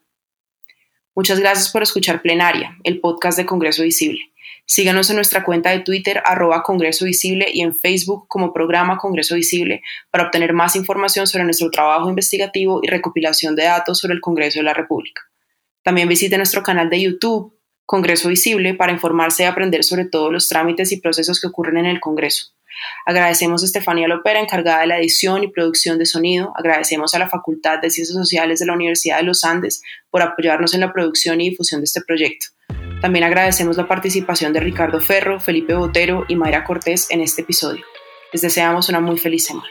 Muchas 1.16 1.40
gracias 1.40 1.72
por 1.72 1.82
escuchar 1.82 2.22
Plenaria, 2.22 2.78
el 2.84 3.00
podcast 3.00 3.38
de 3.38 3.46
Congreso 3.46 3.84
Visible. 3.84 4.22
Síganos 4.70 5.10
en 5.10 5.16
nuestra 5.16 5.44
cuenta 5.44 5.72
de 5.72 5.80
Twitter 5.80 6.22
arroba 6.24 6.62
Congreso 6.62 7.06
Visible 7.06 7.48
y 7.52 7.62
en 7.62 7.74
Facebook 7.74 8.28
como 8.28 8.54
programa 8.54 8.98
Congreso 8.98 9.36
Visible 9.36 9.82
para 10.12 10.26
obtener 10.26 10.54
más 10.54 10.76
información 10.76 11.26
sobre 11.26 11.46
nuestro 11.46 11.72
trabajo 11.72 12.08
investigativo 12.10 12.82
y 12.84 12.88
recopilación 12.88 13.56
de 13.56 13.64
datos 13.64 13.98
sobre 13.98 14.14
el 14.14 14.22
Congreso 14.22 14.60
de 14.60 14.64
la 14.64 14.74
República. 14.74 15.24
También 15.84 16.08
visite 16.08 16.38
nuestro 16.38 16.64
canal 16.64 16.90
de 16.90 17.02
YouTube 17.02 17.57
Congreso 17.88 18.28
Visible 18.28 18.74
para 18.74 18.92
informarse 18.92 19.44
y 19.44 19.46
aprender 19.46 19.84
sobre 19.84 20.06
todos 20.06 20.32
los 20.32 20.50
trámites 20.50 20.92
y 20.92 21.00
procesos 21.00 21.40
que 21.40 21.48
ocurren 21.48 21.78
en 21.78 21.86
el 21.86 22.02
Congreso. 22.02 22.52
Agradecemos 23.06 23.64
a 23.64 23.66
Estefanía 23.66 24.10
Lopera, 24.10 24.42
encargada 24.42 24.82
de 24.82 24.88
la 24.88 25.00
edición 25.00 25.44
y 25.44 25.48
producción 25.48 25.98
de 25.98 26.06
sonido. 26.06 26.52
Agradecemos 26.56 27.16
a 27.16 27.20
la 27.20 27.30
Facultad 27.30 27.80
de 27.80 27.90
Ciencias 27.90 28.18
Sociales 28.18 28.60
de 28.60 28.66
la 28.66 28.74
Universidad 28.74 29.18
de 29.18 29.24
los 29.24 29.46
Andes 29.46 29.82
por 30.12 30.22
apoyarnos 30.22 30.74
en 30.74 30.82
la 30.82 30.92
producción 30.92 31.40
y 31.40 31.50
difusión 31.50 31.80
de 31.80 31.86
este 31.86 32.02
proyecto. 32.02 32.48
También 33.02 33.24
agradecemos 33.24 33.78
la 33.78 33.88
participación 33.88 34.52
de 34.52 34.60
Ricardo 34.60 35.00
Ferro, 35.00 35.40
Felipe 35.40 35.74
Botero 35.74 36.26
y 36.28 36.36
Mayra 36.36 36.66
Cortés 36.66 37.10
en 37.10 37.22
este 37.22 37.42
episodio. 37.42 37.86
Les 38.34 38.42
deseamos 38.42 38.90
una 38.90 39.00
muy 39.00 39.18
feliz 39.18 39.46
semana. 39.46 39.70